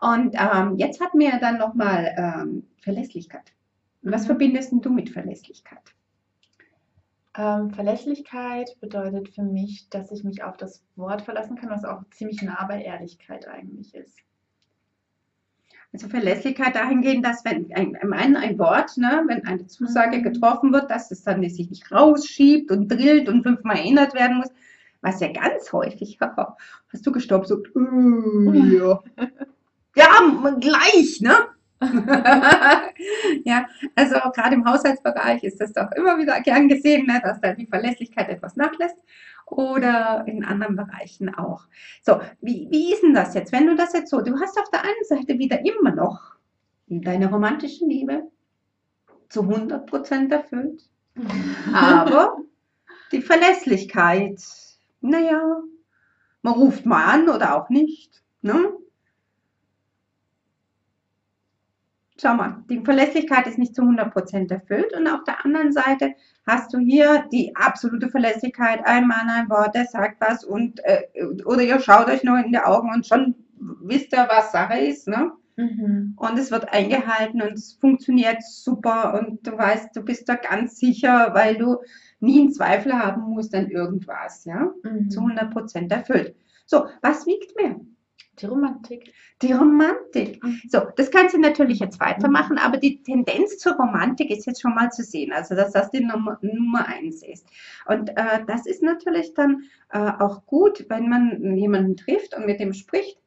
[0.00, 3.52] Und ähm, jetzt hatten wir dann nochmal ähm, Verlässlichkeit.
[4.02, 4.26] Was mhm.
[4.26, 5.94] verbindest du mit Verlässlichkeit?
[7.36, 12.02] Ähm, Verlässlichkeit bedeutet für mich, dass ich mich auf das Wort verlassen kann, was auch
[12.10, 14.18] ziemlich nah bei Ehrlichkeit eigentlich ist.
[15.92, 20.22] Also Verlässlichkeit dahingehend, dass wenn ein, ein, ein Wort, ne, wenn eine Zusage mhm.
[20.22, 24.50] getroffen wird, dass es dann sich nicht rausschiebt und drillt und fünfmal erinnert werden muss,
[25.02, 26.18] was ja ganz häufig,
[26.92, 29.02] hast du gestoppt, so, äh, ja.
[30.00, 31.34] ja, gleich, ne?
[33.44, 37.54] ja, also gerade im Haushaltsbereich ist das doch immer wieder gern gesehen, ne, dass da
[37.54, 38.98] die Verlässlichkeit etwas nachlässt
[39.46, 41.64] oder in anderen Bereichen auch.
[42.02, 44.70] So, wie, wie ist denn das jetzt, wenn du das jetzt so, du hast auf
[44.70, 46.34] der einen Seite wieder immer noch
[46.86, 48.24] deine romantische Liebe
[49.28, 50.82] zu 100% erfüllt,
[51.72, 52.36] aber
[53.12, 54.38] die Verlässlichkeit,
[55.00, 55.62] naja,
[56.42, 58.72] man ruft mal an oder auch nicht, ne?
[62.20, 66.14] Schau mal, die Verlässlichkeit ist nicht zu 100% erfüllt und auf der anderen Seite
[66.46, 71.02] hast du hier die absolute Verlässlichkeit, ein Mann, ein Wort, der sagt was und äh,
[71.44, 73.34] oder ihr schaut euch nur in die Augen und schon
[73.82, 75.32] wisst ihr, was Sache ist, ne?
[75.56, 76.14] Mhm.
[76.16, 80.78] Und es wird eingehalten und es funktioniert super und du weißt, du bist da ganz
[80.78, 81.78] sicher, weil du
[82.20, 84.72] nie einen Zweifel haben musst an irgendwas, ja?
[84.82, 85.10] Mhm.
[85.10, 86.34] Zu 100% erfüllt.
[86.66, 87.76] So, was wiegt mehr?
[88.40, 89.12] Die Romantik.
[89.42, 90.42] Die Romantik.
[90.42, 90.60] Mhm.
[90.68, 94.74] So, das kannst du natürlich jetzt weitermachen, aber die Tendenz zur Romantik ist jetzt schon
[94.74, 97.46] mal zu sehen, also dass das die Nummer, Nummer eins ist.
[97.86, 102.60] Und äh, das ist natürlich dann äh, auch gut, wenn man jemanden trifft und mit
[102.60, 103.18] dem spricht,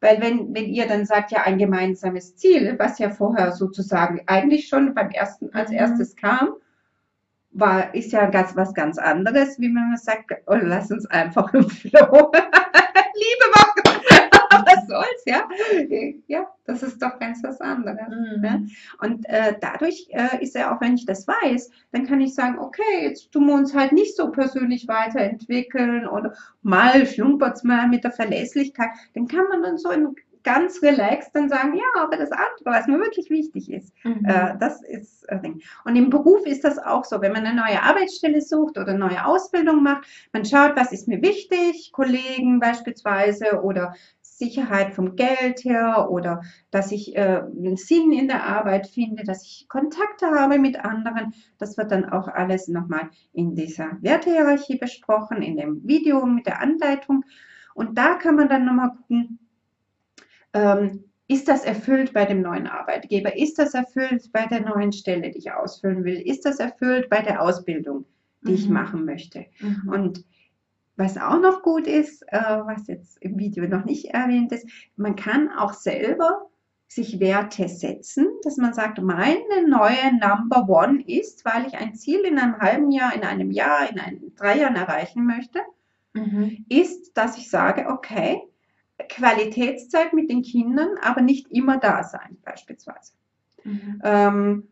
[0.00, 4.68] weil wenn, wenn ihr dann sagt, ja, ein gemeinsames Ziel, was ja vorher sozusagen eigentlich
[4.68, 5.76] schon beim ersten, als mhm.
[5.76, 6.54] erstes kam,
[7.52, 11.54] war, ist ja ganz, was ganz anderes, wie wenn man sagt, oh, lass uns einfach
[11.54, 12.32] im Flow
[13.14, 13.73] Liebe was
[14.94, 15.48] soll's, ja?
[16.26, 17.98] Ja, das ist doch ganz was anderes.
[18.08, 18.40] Mhm.
[18.40, 18.68] Ne?
[19.00, 22.58] Und äh, dadurch äh, ist ja auch, wenn ich das weiß, dann kann ich sagen,
[22.58, 27.88] okay, jetzt tun wir uns halt nicht so persönlich weiterentwickeln oder mal schlumpert es mal
[27.88, 28.90] mit der Verlässlichkeit.
[29.14, 32.86] Dann kann man dann so in ganz relaxed dann sagen, ja, aber das andere, was
[32.86, 34.24] mir wirklich wichtig ist, mhm.
[34.26, 35.62] äh, das ist äh, Ding.
[35.84, 38.98] Und im Beruf ist das auch so, wenn man eine neue Arbeitsstelle sucht oder eine
[38.98, 43.94] neue Ausbildung macht, man schaut, was ist mir wichtig, Kollegen beispielsweise oder
[44.36, 49.44] Sicherheit vom Geld her oder dass ich äh, einen Sinn in der Arbeit finde, dass
[49.44, 51.34] ich Kontakte habe mit anderen.
[51.58, 56.60] Das wird dann auch alles nochmal in dieser Wertehierarchie besprochen, in dem Video mit der
[56.60, 57.24] Anleitung.
[57.74, 59.38] Und da kann man dann nochmal gucken,
[60.52, 63.36] ähm, ist das erfüllt bei dem neuen Arbeitgeber?
[63.36, 66.20] Ist das erfüllt bei der neuen Stelle, die ich ausfüllen will?
[66.20, 68.04] Ist das erfüllt bei der Ausbildung,
[68.42, 68.54] die mhm.
[68.54, 69.46] ich machen möchte?
[69.60, 69.88] Mhm.
[69.88, 70.24] Und
[70.96, 75.16] was auch noch gut ist, äh, was jetzt im Video noch nicht erwähnt ist, man
[75.16, 76.48] kann auch selber
[76.86, 82.20] sich Werte setzen, dass man sagt, meine neue Number One ist, weil ich ein Ziel
[82.20, 85.60] in einem halben Jahr, in einem Jahr, in einem, drei Jahren erreichen möchte,
[86.12, 86.64] mhm.
[86.68, 88.42] ist, dass ich sage, okay,
[89.08, 93.14] Qualitätszeit mit den Kindern, aber nicht immer da sein, beispielsweise.
[93.64, 94.00] Mhm.
[94.04, 94.68] Ähm,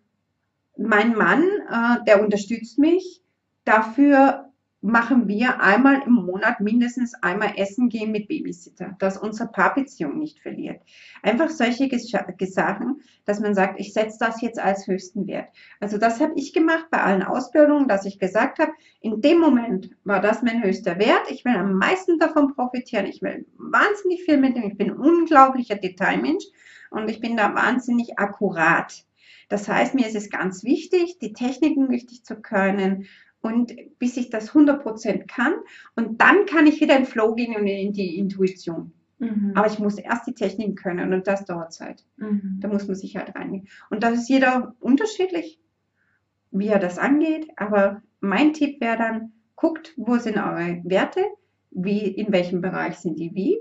[0.77, 3.21] mein Mann, äh, der unterstützt mich,
[3.65, 4.52] dafür
[4.83, 10.41] machen wir einmal im Monat mindestens einmal essen gehen mit Babysitter, dass unsere Paarbeziehung nicht
[10.41, 10.83] verliert.
[11.23, 11.89] Einfach solche
[12.47, 15.49] Sachen, dass man sagt, ich setze das jetzt als höchsten Wert.
[15.79, 19.91] Also das habe ich gemacht bei allen Ausbildungen, dass ich gesagt habe, in dem Moment
[20.03, 21.31] war das mein höchster Wert.
[21.31, 23.07] Ich will am meisten davon profitieren.
[23.07, 24.65] Ich will wahnsinnig viel mit dem.
[24.65, 26.45] Ich bin ein unglaublicher Detailmensch
[26.91, 29.05] und ich bin da wahnsinnig akkurat.
[29.49, 33.07] Das heißt, mir ist es ganz wichtig, die Techniken richtig zu können
[33.43, 35.55] und bis ich das 100% kann.
[35.95, 38.93] Und dann kann ich wieder in Flow gehen und in die Intuition.
[39.19, 39.53] Mhm.
[39.55, 42.05] Aber ich muss erst die Techniken können und das dauert Zeit.
[42.17, 42.59] Mhm.
[42.61, 43.69] Da muss man sich halt reingehen.
[43.91, 45.61] Und das ist jeder unterschiedlich,
[46.51, 47.49] wie er das angeht.
[47.57, 51.25] Aber mein Tipp wäre dann, guckt, wo sind eure Werte,
[51.71, 53.59] wie, in welchem Bereich sind die wie.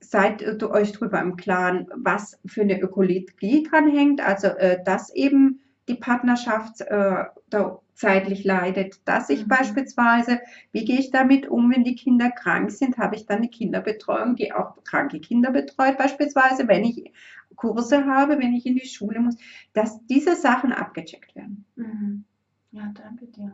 [0.00, 5.60] Seid ihr euch darüber im Klaren, was für eine Ökologie dranhängt, also äh, dass eben
[5.88, 9.48] die Partnerschaft äh, da zeitlich leidet, dass ich mhm.
[9.48, 13.48] beispielsweise, wie gehe ich damit um, wenn die Kinder krank sind, habe ich dann eine
[13.48, 17.12] Kinderbetreuung, die auch kranke Kinder betreut, beispielsweise, wenn ich
[17.56, 19.36] Kurse habe, wenn ich in die Schule muss,
[19.72, 21.64] dass diese Sachen abgecheckt werden.
[21.74, 22.24] Mhm.
[22.70, 23.52] Ja, danke dir.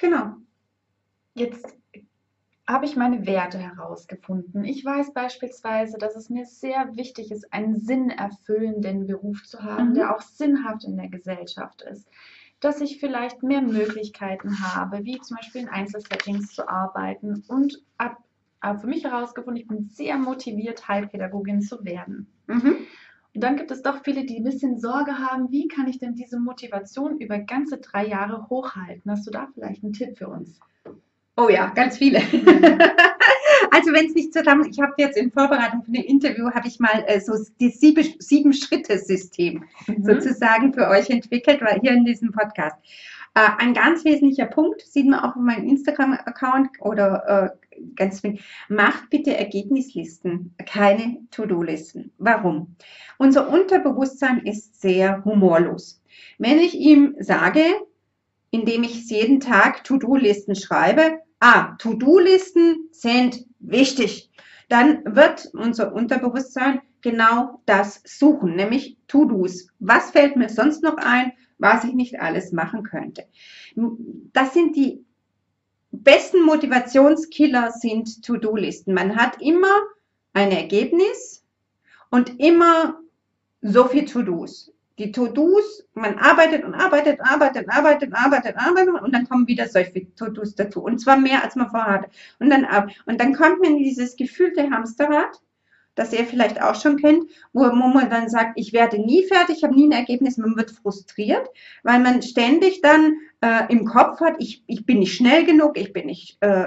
[0.00, 0.36] Genau.
[1.34, 1.76] Jetzt
[2.66, 4.64] habe ich meine Werte herausgefunden.
[4.64, 9.94] Ich weiß beispielsweise, dass es mir sehr wichtig ist, einen sinnerfüllenden Beruf zu haben, mhm.
[9.94, 12.08] der auch sinnhaft in der Gesellschaft ist
[12.64, 18.16] dass ich vielleicht mehr Möglichkeiten habe, wie zum Beispiel in Einzelsettings zu arbeiten und ab,
[18.60, 22.26] ab für mich herausgefunden, ich bin sehr motiviert, Heilpädagogin zu werden.
[22.46, 22.76] Mhm.
[23.34, 26.14] Und dann gibt es doch viele, die ein bisschen Sorge haben, wie kann ich denn
[26.14, 29.10] diese Motivation über ganze drei Jahre hochhalten?
[29.10, 30.58] Hast du da vielleicht einen Tipp für uns?
[31.36, 32.20] Oh ja, ganz viele.
[33.70, 36.78] Also wenn es nicht zusammen, ich habe jetzt in Vorbereitung für ein Interview, habe ich
[36.78, 40.04] mal äh, so das Sieben-Schritte-System mhm.
[40.04, 42.76] sozusagen für euch entwickelt, weil hier in diesem Podcast.
[43.34, 48.38] Äh, ein ganz wesentlicher Punkt, sieht man auch auf meinem Instagram-Account oder äh, ganz viel,
[48.68, 52.12] macht bitte Ergebnislisten, keine To-Do-Listen.
[52.18, 52.76] Warum?
[53.18, 56.00] Unser Unterbewusstsein ist sehr humorlos.
[56.38, 57.64] Wenn ich ihm sage,
[58.52, 64.30] indem ich jeden Tag To-Do-Listen schreibe, ah, To-Do-Listen sind wichtig,
[64.70, 69.68] dann wird unser Unterbewusstsein genau das suchen, nämlich To-Dos.
[69.78, 73.24] Was fällt mir sonst noch ein, was ich nicht alles machen könnte?
[74.32, 75.04] Das sind die
[75.92, 78.94] besten Motivationskiller sind To-Do-Listen.
[78.94, 79.82] Man hat immer
[80.32, 81.44] ein Ergebnis
[82.10, 83.00] und immer
[83.60, 84.73] so viel To-Dos.
[84.98, 90.14] Die To-Dos, man arbeitet und arbeitet, arbeitet, arbeitet, arbeitet, arbeitet und dann kommen wieder solche
[90.14, 90.82] To-Dos dazu.
[90.82, 92.08] Und zwar mehr, als man vorhat.
[92.38, 92.66] Und dann,
[93.06, 95.40] und dann kommt man in dieses gefühlte Hamsterrad
[95.94, 99.64] das ihr vielleicht auch schon kennt, wo, man dann sagt, ich werde nie fertig, ich
[99.64, 101.48] habe nie ein Ergebnis, man wird frustriert,
[101.82, 105.92] weil man ständig dann äh, im Kopf hat, ich, ich bin nicht schnell genug, ich
[105.92, 106.66] bin nicht äh,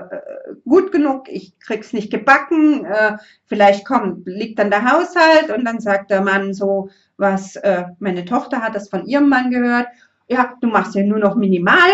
[0.65, 5.79] gut genug, ich krieg's nicht gebacken, äh, vielleicht kommt, liegt dann der Haushalt und dann
[5.79, 9.87] sagt der Mann so, was, äh, meine Tochter hat das von ihrem Mann gehört,
[10.29, 11.89] ja, du machst ja nur noch minimal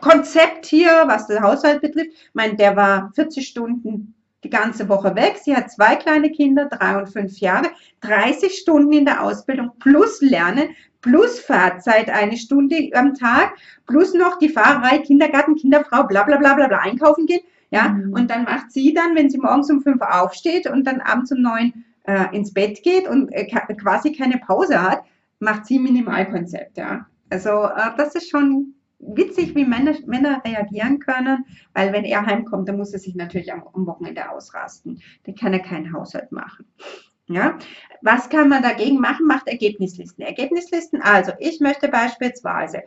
[0.00, 2.10] Konzept hier, was den Haushalt betrifft.
[2.10, 5.38] Ich meine, der war 40 Stunden die ganze Woche weg.
[5.42, 7.68] Sie hat zwei kleine Kinder, drei und fünf Jahre,
[8.00, 13.54] 30 Stunden in der Ausbildung plus Lernen, plus Fahrzeit eine Stunde am Tag,
[13.86, 17.42] plus noch die Fahrerei, Kindergarten, Kinderfrau, bla bla bla bla, bla einkaufen gehen.
[17.70, 18.12] Ja, mhm.
[18.12, 21.40] und dann macht sie dann, wenn sie morgens um fünf aufsteht und dann abends um
[21.40, 21.72] neun
[22.04, 25.02] äh, ins Bett geht und äh, quasi keine Pause hat,
[25.38, 26.76] macht sie Minimalkonzept.
[26.76, 32.24] Ja, also äh, das ist schon witzig, wie Männer, Männer reagieren können, weil wenn er
[32.24, 35.02] heimkommt, dann muss er sich natürlich am, am Wochenende ausrasten.
[35.24, 36.66] Dann kann er keinen Haushalt machen.
[37.28, 37.58] Ja,
[38.00, 39.26] was kann man dagegen machen?
[39.26, 40.24] Macht Ergebnislisten.
[40.24, 42.82] Ergebnislisten, also ich möchte beispielsweise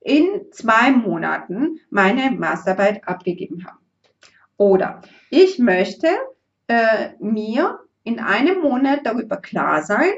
[0.00, 3.78] in zwei Monaten meine Masterarbeit abgegeben haben.
[4.56, 6.08] Oder ich möchte
[6.68, 10.12] äh, mir in einem Monat darüber klar sein,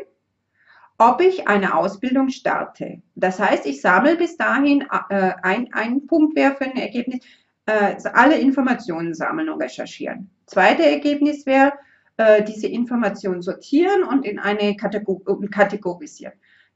[1.02, 3.02] ob ich eine Ausbildung starte.
[3.16, 7.24] Das heißt, ich sammle bis dahin, äh, ein, ein Punkt wäre für ein Ergebnis,
[7.66, 10.30] äh, alle Informationen sammeln und recherchieren.
[10.46, 11.72] Zweite Ergebnis wäre,
[12.18, 16.34] äh, diese Informationen sortieren und in eine Kategor kategorisieren.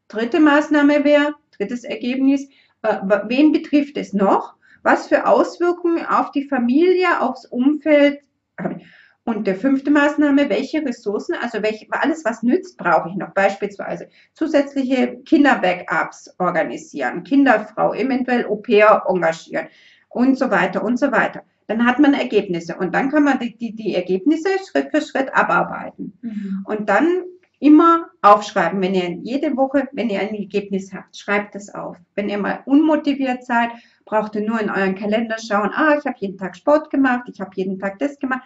[0.08, 2.48] Dritte Maßnahme wäre, drittes Ergebnis,
[2.82, 2.96] äh,
[3.28, 4.56] wen betrifft es noch?
[4.82, 8.20] Was für Auswirkungen auf die Familie, aufs Umfeld
[8.58, 9.05] ich?
[9.26, 13.34] Und der fünfte Maßnahme, welche Ressourcen, also welche, alles, was nützt, brauche ich noch.
[13.34, 19.66] Beispielsweise zusätzliche Kinderbackups organisieren, Kinderfrau, eventuell Au-pair engagieren
[20.10, 21.42] und so weiter und so weiter.
[21.66, 25.34] Dann hat man Ergebnisse und dann kann man die, die, die Ergebnisse Schritt für Schritt
[25.34, 26.16] abarbeiten.
[26.22, 26.64] Mhm.
[26.64, 27.24] Und dann
[27.58, 28.80] immer aufschreiben.
[28.80, 31.96] Wenn ihr jede Woche, wenn ihr ein Ergebnis habt, schreibt es auf.
[32.14, 33.70] Wenn ihr mal unmotiviert seid,
[34.04, 37.40] braucht ihr nur in euren Kalender schauen, ah, ich habe jeden Tag Sport gemacht, ich
[37.40, 38.42] habe jeden Tag das gemacht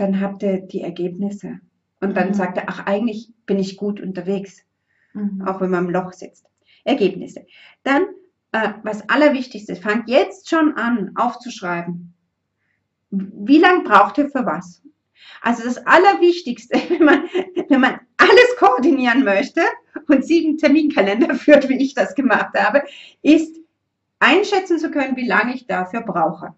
[0.00, 1.60] dann habt ihr die Ergebnisse.
[2.00, 2.34] Und dann mhm.
[2.34, 4.62] sagt er, ach, eigentlich bin ich gut unterwegs,
[5.12, 5.42] mhm.
[5.46, 6.46] auch wenn man im Loch sitzt.
[6.84, 7.46] Ergebnisse.
[7.82, 8.04] Dann,
[8.52, 12.14] äh, was Allerwichtigste, fangt jetzt schon an aufzuschreiben.
[13.10, 14.82] Wie lange braucht ihr für was?
[15.42, 17.24] Also das Allerwichtigste, wenn man,
[17.68, 19.60] wenn man alles koordinieren möchte
[20.08, 22.82] und sieben Terminkalender führt, wie ich das gemacht habe,
[23.20, 23.56] ist
[24.18, 26.54] einschätzen zu können, wie lange ich dafür brauche.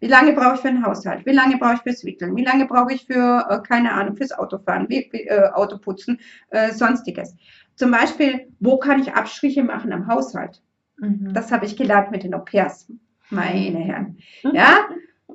[0.00, 1.24] Wie lange brauche ich für einen Haushalt?
[1.26, 2.36] Wie lange brauche ich fürs Wickeln?
[2.36, 7.34] Wie lange brauche ich für, äh, keine Ahnung, fürs Autofahren, wie, äh, Autoputzen, äh, sonstiges?
[7.74, 10.62] Zum Beispiel, wo kann ich Abstriche machen am Haushalt?
[10.98, 11.32] Mhm.
[11.34, 12.90] Das habe ich gelernt mit den Au-pairs,
[13.30, 14.18] meine Herren.
[14.42, 14.54] Mhm.
[14.54, 14.86] Ja,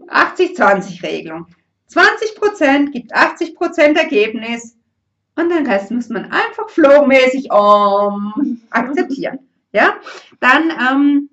[0.07, 1.47] 80-20-Regelung.
[1.87, 4.77] 20 Prozent gibt 80 Prozent Ergebnis
[5.35, 9.39] und den Rest muss man einfach flowmäßig um, akzeptieren.
[9.71, 9.95] Ja,
[10.39, 11.29] dann, ähm,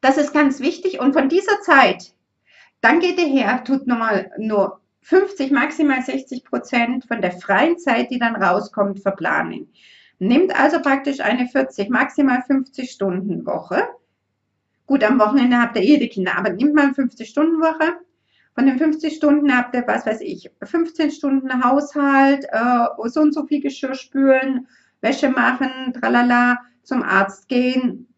[0.00, 2.14] das ist ganz wichtig und von dieser Zeit
[2.80, 8.10] dann geht ihr her, tut nochmal nur 50, maximal 60 Prozent von der freien Zeit,
[8.10, 9.68] die dann rauskommt, verplanen.
[10.18, 13.82] Nimmt also praktisch eine 40, maximal 50 Stunden Woche.
[14.86, 17.94] Gut, am Wochenende habt ihr eh die Kinder, aber nimmt mal eine 50 Stunden Woche.
[18.54, 23.32] Von den 50 Stunden habt ihr, was weiß ich, 15 Stunden Haushalt, äh, so und
[23.32, 24.66] so viel Geschirr spülen,
[25.00, 28.09] Wäsche machen, tralala, zum Arzt gehen,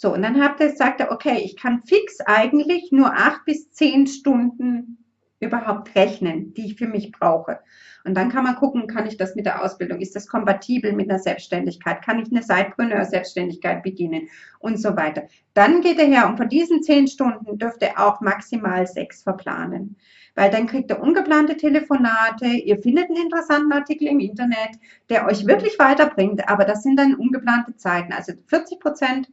[0.00, 3.70] so, und dann habt ihr, sagt er, okay, ich kann fix eigentlich nur acht bis
[3.70, 5.04] zehn Stunden
[5.40, 7.58] überhaupt rechnen, die ich für mich brauche.
[8.06, 11.10] Und dann kann man gucken, kann ich das mit der Ausbildung, ist das kompatibel mit
[11.10, 15.24] einer Selbstständigkeit, kann ich eine Sidepreneur-Selbstständigkeit beginnen und so weiter.
[15.52, 19.96] Dann geht er her und von diesen zehn Stunden dürft ihr auch maximal sechs verplanen.
[20.34, 24.78] Weil dann kriegt ihr ungeplante Telefonate, ihr findet einen interessanten Artikel im Internet,
[25.10, 28.14] der euch wirklich weiterbringt, aber das sind dann ungeplante Zeiten.
[28.14, 29.28] Also 40 Prozent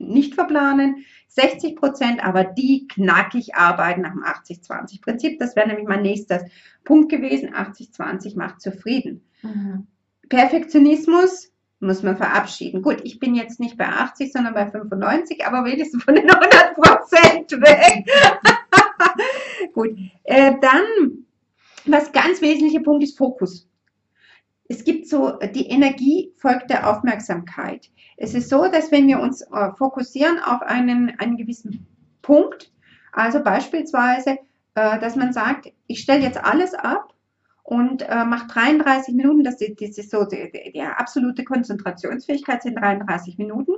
[0.00, 5.38] nicht verplanen, 60 Prozent aber die knackig arbeiten nach dem 80-20-Prinzip.
[5.38, 6.44] Das wäre nämlich mein nächster
[6.84, 7.54] Punkt gewesen.
[7.54, 9.24] 80-20 macht zufrieden.
[9.42, 9.86] Mhm.
[10.28, 12.82] Perfektionismus muss man verabschieden.
[12.82, 16.74] Gut, ich bin jetzt nicht bei 80, sondern bei 95, aber wenigstens von den 100
[16.74, 18.04] Prozent weg.
[19.72, 21.24] Gut, äh, dann,
[21.86, 23.69] was ganz wesentlicher Punkt ist Fokus.
[24.70, 27.90] Es gibt so, die Energie folgt der Aufmerksamkeit.
[28.16, 31.88] Es ist so, dass wenn wir uns äh, fokussieren auf einen, einen gewissen
[32.22, 32.70] Punkt,
[33.10, 34.38] also beispielsweise,
[34.76, 37.12] äh, dass man sagt, ich stelle jetzt alles ab
[37.64, 42.76] und äh, macht 33 Minuten, das, das ist so die, die, die, absolute Konzentrationsfähigkeit sind
[42.76, 43.72] 33 Minuten.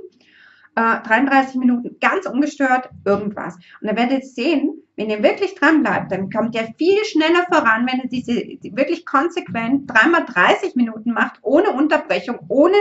[0.75, 3.55] Äh, 33 Minuten ganz ungestört irgendwas.
[3.79, 7.45] Und dann werdet ihr sehen, wenn ihr wirklich dran bleibt, dann kommt ihr viel schneller
[7.51, 12.77] voran, wenn ihr diese die wirklich konsequent dreimal 30 Minuten macht, ohne Unterbrechung, ohne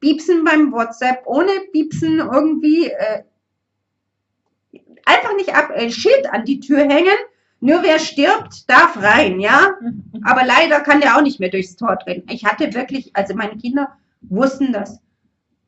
[0.00, 3.22] Biepsen beim WhatsApp, ohne Biepsen irgendwie äh,
[5.04, 7.16] einfach nicht ab, äh, Schild an die Tür hängen
[7.60, 9.74] nur wer stirbt, darf rein, ja?
[10.24, 12.30] Aber leider kann der auch nicht mehr durchs Tor treten.
[12.30, 15.00] Ich hatte wirklich, also meine Kinder wussten das.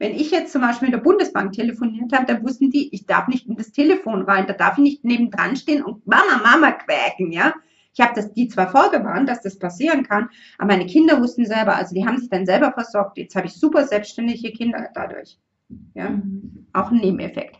[0.00, 3.28] Wenn ich jetzt zum Beispiel in der Bundesbank telefoniert habe, dann wussten die, ich darf
[3.28, 7.30] nicht in das Telefon rein, da darf ich nicht nebendran stehen und Mama, Mama quäken,
[7.32, 7.52] ja?
[7.92, 11.76] Ich habe das die zwar vorgewarnt, dass das passieren kann, aber meine Kinder wussten selber,
[11.76, 13.18] also die haben sich dann selber versorgt.
[13.18, 15.38] Jetzt habe ich super selbstständige Kinder dadurch.
[15.92, 16.66] Ja, mhm.
[16.72, 17.56] auch ein Nebeneffekt.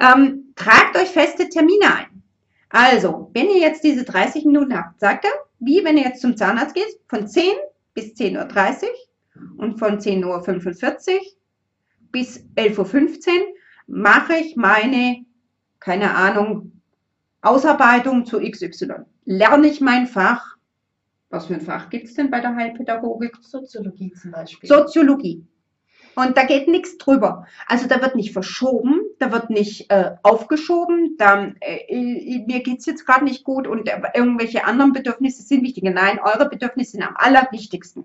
[0.00, 2.22] Ähm, tragt euch feste Termine ein.
[2.70, 6.36] Also, wenn ihr jetzt diese 30 Minuten habt, sagt er, wie wenn ihr jetzt zum
[6.36, 7.52] Zahnarzt geht, von 10
[7.94, 11.20] bis 10.30 Uhr und von 10.45 Uhr
[12.12, 13.46] bis 11.15 Uhr
[13.86, 15.24] mache ich meine,
[15.80, 16.72] keine Ahnung,
[17.40, 19.04] Ausarbeitung zu XY.
[19.24, 20.56] Lerne ich mein Fach.
[21.30, 23.36] Was für ein Fach gibt es denn bei der Heilpädagogik?
[23.40, 24.68] Soziologie zum Beispiel.
[24.68, 25.46] Soziologie.
[26.14, 27.46] Und da geht nichts drüber.
[27.66, 33.06] Also da wird nicht verschoben, da wird nicht äh, aufgeschoben, da, äh, mir geht's jetzt
[33.06, 35.90] gerade nicht gut und äh, irgendwelche anderen Bedürfnisse sind wichtiger.
[35.90, 38.04] Nein, eure Bedürfnisse sind am allerwichtigsten.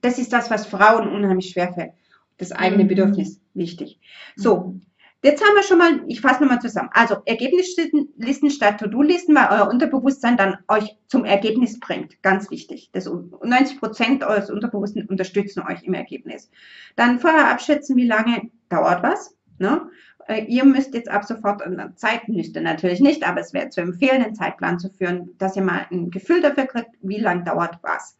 [0.00, 1.92] Das ist das, was Frauen unheimlich schwerfällt.
[2.38, 2.88] Das eigene mhm.
[2.88, 4.00] Bedürfnis wichtig.
[4.36, 4.82] So, mhm.
[5.22, 6.88] Jetzt haben wir schon mal, ich fasse nochmal zusammen.
[6.94, 12.22] Also Ergebnislisten statt To-Do-Listen, weil euer Unterbewusstsein dann euch zum Ergebnis bringt.
[12.22, 12.88] Ganz wichtig.
[12.92, 16.50] Das 90 Prozent eures Unterbewussten unterstützen euch im Ergebnis.
[16.96, 19.36] Dann vorher abschätzen, wie lange dauert was.
[19.58, 19.90] Ne?
[20.26, 21.62] Äh, ihr müsst jetzt ab sofort,
[21.96, 25.54] Zeit müsst ihr natürlich nicht, aber es wäre zu empfehlen, einen Zeitplan zu führen, dass
[25.54, 28.16] ihr mal ein Gefühl dafür kriegt, wie lang dauert was.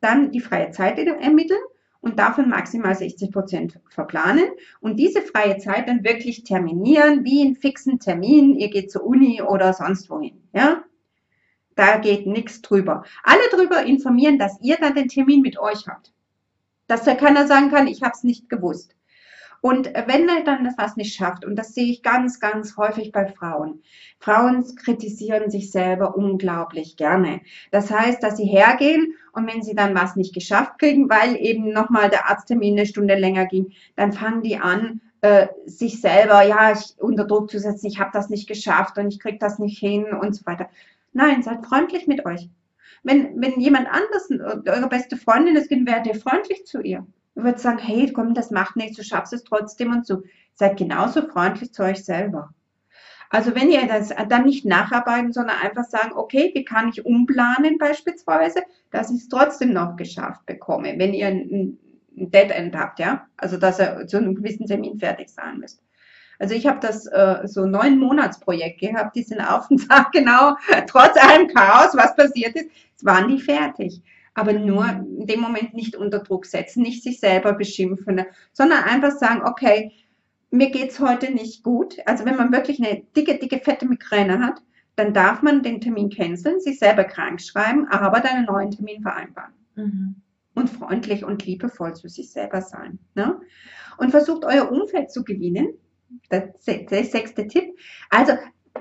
[0.00, 1.58] Dann die freie Zeit ermitteln
[2.00, 4.48] und davon maximal 60 Prozent verplanen
[4.80, 9.42] und diese freie Zeit dann wirklich terminieren, wie einen fixen Termin, ihr geht zur Uni
[9.42, 10.82] oder sonst wohin, ja.
[11.74, 13.04] Da geht nichts drüber.
[13.22, 16.10] Alle drüber informieren, dass ihr dann den Termin mit euch habt.
[16.86, 18.96] Dass da keiner sagen kann, ich habe es nicht gewusst.
[19.60, 23.12] Und wenn er dann das was nicht schafft, und das sehe ich ganz, ganz häufig
[23.12, 23.82] bei Frauen,
[24.18, 27.40] Frauen kritisieren sich selber unglaublich gerne.
[27.70, 31.72] Das heißt, dass sie hergehen und wenn sie dann was nicht geschafft kriegen, weil eben
[31.72, 36.74] nochmal der Arzttermin eine Stunde länger ging, dann fangen die an, äh, sich selber ja
[36.98, 40.06] unter Druck zu setzen, ich habe das nicht geschafft und ich kriege das nicht hin
[40.06, 40.68] und so weiter.
[41.12, 42.48] Nein, seid freundlich mit euch.
[43.02, 47.78] Wenn, wenn jemand anders, eure beste Freundin ist, werdet ihr freundlich zu ihr würde sagen,
[47.78, 50.22] hey, komm, das macht nichts, du schaffst es trotzdem und so.
[50.54, 52.50] Seid genauso freundlich zu euch selber.
[53.30, 57.76] Also wenn ihr das dann nicht nacharbeiten, sondern einfach sagen, okay, wie kann ich umplanen
[57.78, 61.78] beispielsweise, dass ich es trotzdem noch geschafft bekomme, wenn ihr ein
[62.10, 65.82] Dead End habt, ja, also dass ihr zu einem gewissen Termin fertig sein müsst.
[66.38, 70.56] Also ich habe das äh, so neun Monatsprojekt gehabt, die sind auf den Tag genau,
[70.86, 72.70] trotz allem Chaos, was passiert ist,
[73.02, 74.02] waren die fertig
[74.36, 78.22] aber nur in dem Moment nicht unter Druck setzen, nicht sich selber beschimpfen,
[78.52, 79.92] sondern einfach sagen, okay,
[80.50, 81.96] mir geht's heute nicht gut.
[82.04, 84.62] Also wenn man wirklich eine dicke, dicke, fette Migräne hat,
[84.94, 89.00] dann darf man den Termin canceln, sich selber krank schreiben, aber dann einen neuen Termin
[89.00, 89.54] vereinbaren.
[89.74, 90.16] Mhm.
[90.54, 92.98] Und freundlich und liebevoll zu sich selber sein.
[93.14, 93.40] Ne?
[93.96, 95.68] Und versucht euer Umfeld zu gewinnen.
[96.30, 97.74] Der, der sechste Tipp.
[98.10, 98.34] Also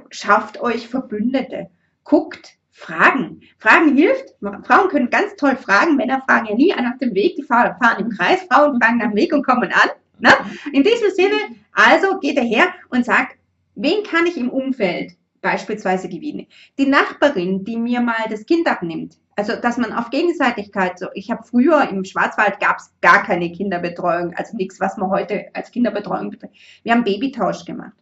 [0.09, 1.69] schafft euch Verbündete.
[2.03, 3.39] Guckt, Fragen.
[3.57, 4.35] Fragen hilft.
[4.41, 5.95] Frauen können ganz toll fragen.
[5.95, 7.37] Männer fragen ja nie nach dem Weg.
[7.37, 8.41] Die fahren, fahren im Kreis.
[8.51, 9.89] Frauen fragen nach dem Weg und kommen an.
[10.19, 10.31] Ne?
[10.73, 11.35] In diesem Sinne,
[11.71, 13.37] also geht er her und sagt,
[13.75, 16.47] wen kann ich im Umfeld beispielsweise gewinnen?
[16.77, 19.17] Die Nachbarin, die mir mal das Kind abnimmt.
[19.37, 23.51] Also, dass man auf Gegenseitigkeit so, ich habe früher im Schwarzwald gab es gar keine
[23.53, 26.55] Kinderbetreuung, also nichts, was man heute als Kinderbetreuung betreibt.
[26.83, 27.93] Wir haben Babytausch gemacht.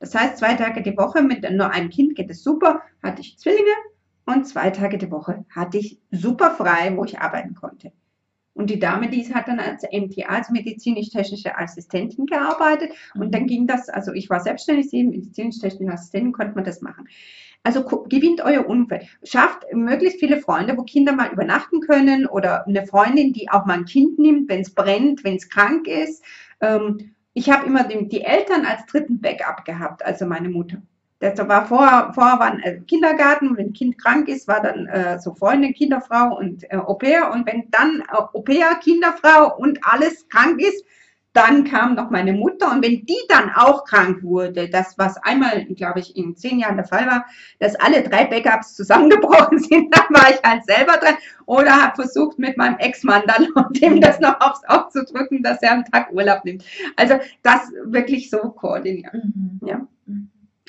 [0.00, 2.82] Das heißt, zwei Tage die Woche mit nur einem Kind geht es super.
[3.02, 3.70] Hatte ich Zwillinge,
[4.32, 7.92] und zwei Tage die Woche hatte ich super frei, wo ich arbeiten konnte.
[8.54, 12.92] Und die Dame, die hat dann als MTA, als medizinisch-technische Assistentin gearbeitet.
[13.14, 13.46] Und dann mhm.
[13.46, 17.08] ging das, also ich war selbstständig, sie medizinisch-technische Assistentin, konnte man das machen.
[17.64, 19.06] Also gewinnt euer Umfeld.
[19.22, 23.78] Schafft möglichst viele Freunde, wo Kinder mal übernachten können oder eine Freundin, die auch mal
[23.78, 26.24] ein Kind nimmt, wenn es brennt, wenn es krank ist.
[26.60, 30.82] Ähm, ich habe immer die, die Eltern als dritten Backup gehabt, also meine Mutter.
[31.22, 34.86] Das war vorher, vorher war ein äh, Kindergarten, wenn ein Kind krank ist, war dann
[34.88, 37.30] äh, so Freundin, Kinderfrau und äh, Au pair.
[37.30, 40.84] Und wenn dann äh, Au pair, Kinderfrau und alles krank ist,
[41.32, 45.64] dann kam noch meine Mutter und wenn die dann auch krank wurde, das was einmal,
[45.66, 47.24] glaube ich, in zehn Jahren der Fall war,
[47.58, 51.14] dass alle drei Backups zusammengebrochen sind, dann war ich halt selber dran
[51.46, 53.48] oder habe versucht mit meinem Ex-Mann dann
[53.80, 56.64] dem das noch aufs Auge zu drücken, dass er einen Tag Urlaub nimmt.
[56.96, 59.60] Also das wirklich so koordinieren.
[59.60, 59.68] Mhm.
[59.68, 59.86] Ja.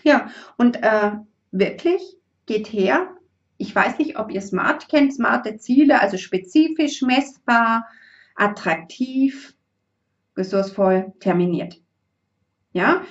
[0.03, 1.11] Ja, und äh,
[1.51, 2.01] wirklich
[2.45, 3.15] geht her.
[3.57, 7.87] Ich weiß nicht, ob ihr Smart kennt, smarte Ziele, also spezifisch, messbar,
[8.35, 9.55] attraktiv,
[10.35, 11.79] ressourcevoll terminiert.
[12.73, 13.03] Ja,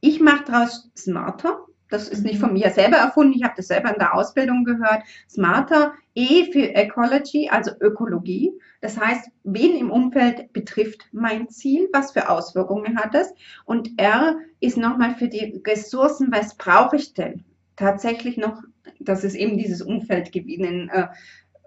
[0.00, 1.66] ich mache daraus smarter.
[1.90, 3.34] Das ist nicht von mir selber erfunden.
[3.34, 5.02] Ich habe das selber in der Ausbildung gehört.
[5.28, 8.52] Smarter, E für Ecology, also Ökologie.
[8.80, 11.88] Das heißt, wen im Umfeld betrifft mein Ziel?
[11.92, 13.32] Was für Auswirkungen hat es?
[13.64, 16.28] Und R ist nochmal für die Ressourcen.
[16.30, 17.44] Was brauche ich denn?
[17.76, 18.62] Tatsächlich noch,
[19.00, 21.08] dass es eben dieses Umfeld gewinnen, äh,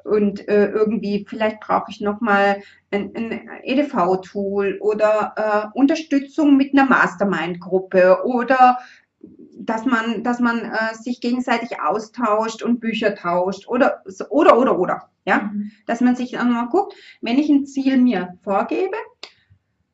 [0.03, 2.61] und äh, irgendwie vielleicht brauche ich noch mal
[2.91, 8.79] ein, ein EDV-Tool oder äh, Unterstützung mit einer Mastermind-Gruppe oder
[9.57, 15.09] dass man, dass man äh, sich gegenseitig austauscht und Bücher tauscht oder oder oder oder
[15.25, 15.71] ja, mhm.
[15.85, 18.97] dass man sich dann mal guckt, wenn ich ein Ziel mir vorgebe,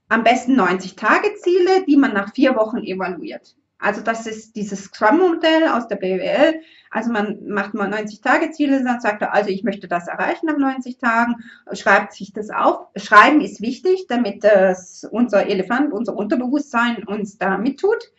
[0.07, 3.55] am besten 90 Tage Ziele, die man nach vier Wochen evaluiert.
[3.81, 6.61] Also das ist dieses Scrum-Modell aus der BWL.
[6.91, 10.97] Also man macht mal 90-Tage-Ziele, dann sagt er, also ich möchte das erreichen nach 90
[10.97, 11.35] Tagen,
[11.71, 12.87] schreibt sich das auf.
[12.97, 18.11] Schreiben ist wichtig, damit das unser Elefant, unser Unterbewusstsein uns da mittut.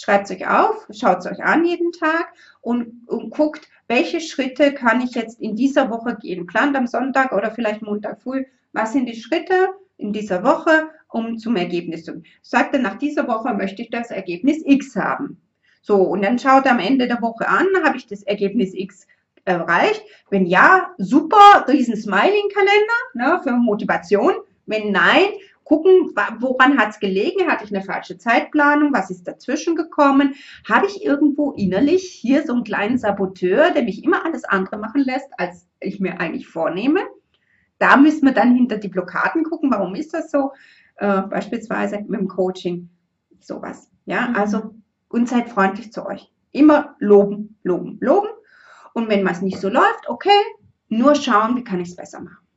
[0.00, 4.72] Schreibt es euch auf, schaut es euch an jeden Tag und, und guckt, welche Schritte
[4.72, 6.46] kann ich jetzt in dieser Woche gehen.
[6.46, 11.36] Plant am Sonntag oder vielleicht Montag früh, was sind die Schritte in dieser Woche um
[11.36, 12.24] zum Ergebnis zu kommen.
[12.42, 15.40] Sagt er, nach dieser Woche möchte ich das Ergebnis X haben.
[15.82, 19.06] So, und dann schaut am Ende der Woche an, habe ich das Ergebnis X
[19.44, 20.04] erreicht?
[20.30, 24.34] Wenn ja, super, riesen Smiling-Kalender ne, für Motivation.
[24.66, 25.26] Wenn nein,
[25.68, 27.46] gucken, woran hat es gelegen?
[27.46, 28.92] Hatte ich eine falsche Zeitplanung?
[28.92, 30.34] Was ist dazwischen gekommen?
[30.68, 35.02] Habe ich irgendwo innerlich hier so einen kleinen Saboteur, der mich immer alles andere machen
[35.02, 37.00] lässt, als ich mir eigentlich vornehme?
[37.78, 39.70] Da müssen wir dann hinter die Blockaden gucken.
[39.70, 40.50] Warum ist das so?
[40.98, 42.90] äh, beispielsweise mit dem Coaching,
[43.40, 43.90] sowas.
[44.04, 44.36] Ja, mhm.
[44.36, 44.74] also
[45.08, 46.30] und seid freundlich zu euch.
[46.50, 48.28] Immer loben, loben, loben.
[48.94, 50.30] Und wenn was nicht so läuft, okay,
[50.88, 52.47] nur schauen, wie kann ich es besser machen.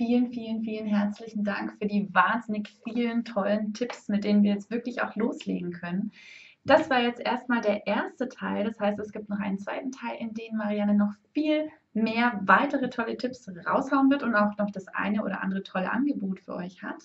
[0.00, 4.70] Vielen, vielen, vielen herzlichen Dank für die wahnsinnig vielen tollen Tipps, mit denen wir jetzt
[4.70, 6.10] wirklich auch loslegen können.
[6.64, 8.64] Das war jetzt erstmal der erste Teil.
[8.64, 12.88] Das heißt, es gibt noch einen zweiten Teil, in dem Marianne noch viel mehr weitere
[12.88, 16.82] tolle Tipps raushauen wird und auch noch das eine oder andere tolle Angebot für euch
[16.82, 17.02] hat.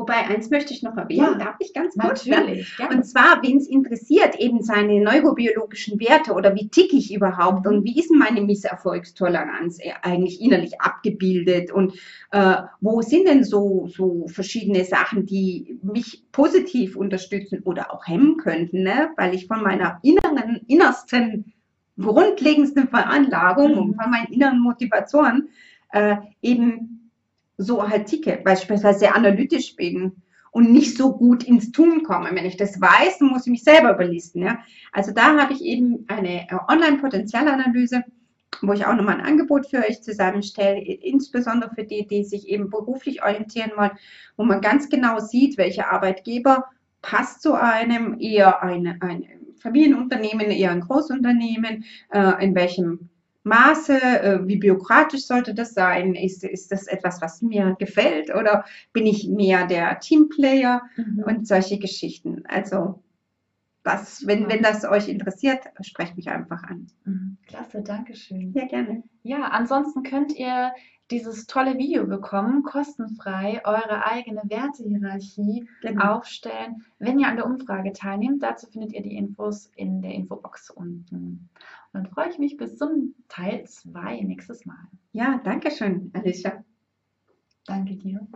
[0.00, 2.24] Wobei, eins möchte ich noch erwähnen, ja, darf ich ganz kurz?
[2.24, 2.74] Natürlich.
[2.78, 2.88] Ja?
[2.88, 7.84] Und zwar, wen es interessiert, eben seine neurobiologischen Werte oder wie ticke ich überhaupt und
[7.84, 11.98] wie ist meine Misserfolgstoleranz eigentlich innerlich abgebildet und
[12.30, 18.38] äh, wo sind denn so, so verschiedene Sachen, die mich positiv unterstützen oder auch hemmen
[18.38, 19.10] könnten, ne?
[19.18, 21.52] weil ich von meiner inneren, innersten
[22.00, 25.50] grundlegendsten Veranlagung und von meinen inneren Motivationen
[25.92, 26.99] äh, eben
[27.60, 32.30] so ticke, beispielsweise sehr analytisch bin und nicht so gut ins Tun komme.
[32.32, 34.42] Wenn ich das weiß, muss ich mich selber überlisten.
[34.42, 34.58] Ja?
[34.92, 38.02] Also da habe ich eben eine äh, Online-Potenzialanalyse,
[38.62, 42.68] wo ich auch nochmal ein Angebot für euch zusammenstelle, insbesondere für die, die sich eben
[42.68, 43.92] beruflich orientieren wollen,
[44.36, 46.66] wo man ganz genau sieht, welcher Arbeitgeber
[47.00, 49.24] passt zu einem, eher eine, eine
[49.60, 53.10] Familienunternehmen, eher ein Großunternehmen, äh, in welchem
[53.42, 56.14] Maße, äh, wie bürokratisch sollte das sein?
[56.14, 61.24] Ist, ist das etwas, was mir gefällt oder bin ich mehr der Teamplayer mhm.
[61.26, 62.44] und solche Geschichten?
[62.46, 63.02] Also
[63.82, 66.88] das, wenn, wenn das euch interessiert, sprecht mich einfach an.
[67.04, 67.38] Mhm.
[67.46, 68.52] Klasse, danke schön.
[68.52, 69.02] Ja, gerne.
[69.22, 70.72] Ja, ansonsten könnt ihr
[71.10, 76.18] dieses tolle Video bekommen, kostenfrei eure eigene Wertehierarchie genau.
[76.18, 78.42] aufstellen, wenn ihr an der Umfrage teilnehmt.
[78.42, 81.48] Dazu findet ihr die Infos in der Infobox unten.
[81.92, 84.88] Dann freue ich mich bis zum Teil 2 nächstes Mal.
[85.12, 86.64] Ja, danke schön, Alicia.
[87.66, 88.26] Danke dir.